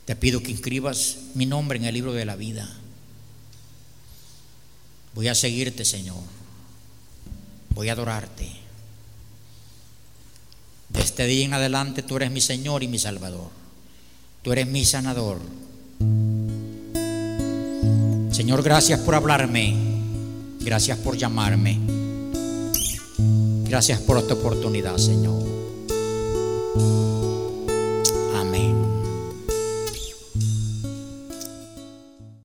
Te 0.06 0.16
pido 0.16 0.42
que 0.42 0.52
inscribas 0.52 1.18
mi 1.36 1.46
nombre 1.46 1.78
en 1.78 1.86
el 1.86 1.94
libro 1.94 2.14
de 2.14 2.26
la 2.26 2.36
vida. 2.36 2.70
Voy 5.14 5.28
a 5.28 5.36
seguirte, 5.36 5.86
Señor. 5.86 6.24
Voy 7.70 7.90
a 7.90 7.94
adorarte. 7.94 8.59
De 10.90 11.02
este 11.02 11.26
día 11.26 11.46
en 11.46 11.54
adelante 11.54 12.04
tú 12.04 12.18
eres 12.18 12.32
mi 12.32 12.42
Señor 12.42 12.84
y 12.84 12.88
mi 12.88 13.00
Salvador. 13.00 13.50
Tú 14.42 14.52
eres 14.52 14.68
mi 14.68 14.86
sanador. 14.86 15.40
Señor, 18.32 18.64
gracias 18.64 19.00
por 19.02 19.16
hablarme. 19.16 19.76
Gracias 20.62 20.98
por 20.98 21.18
llamarme. 21.18 21.80
Gracias 23.68 24.00
por 24.00 24.18
esta 24.18 24.34
oportunidad, 24.34 24.98
Señor. 24.98 25.44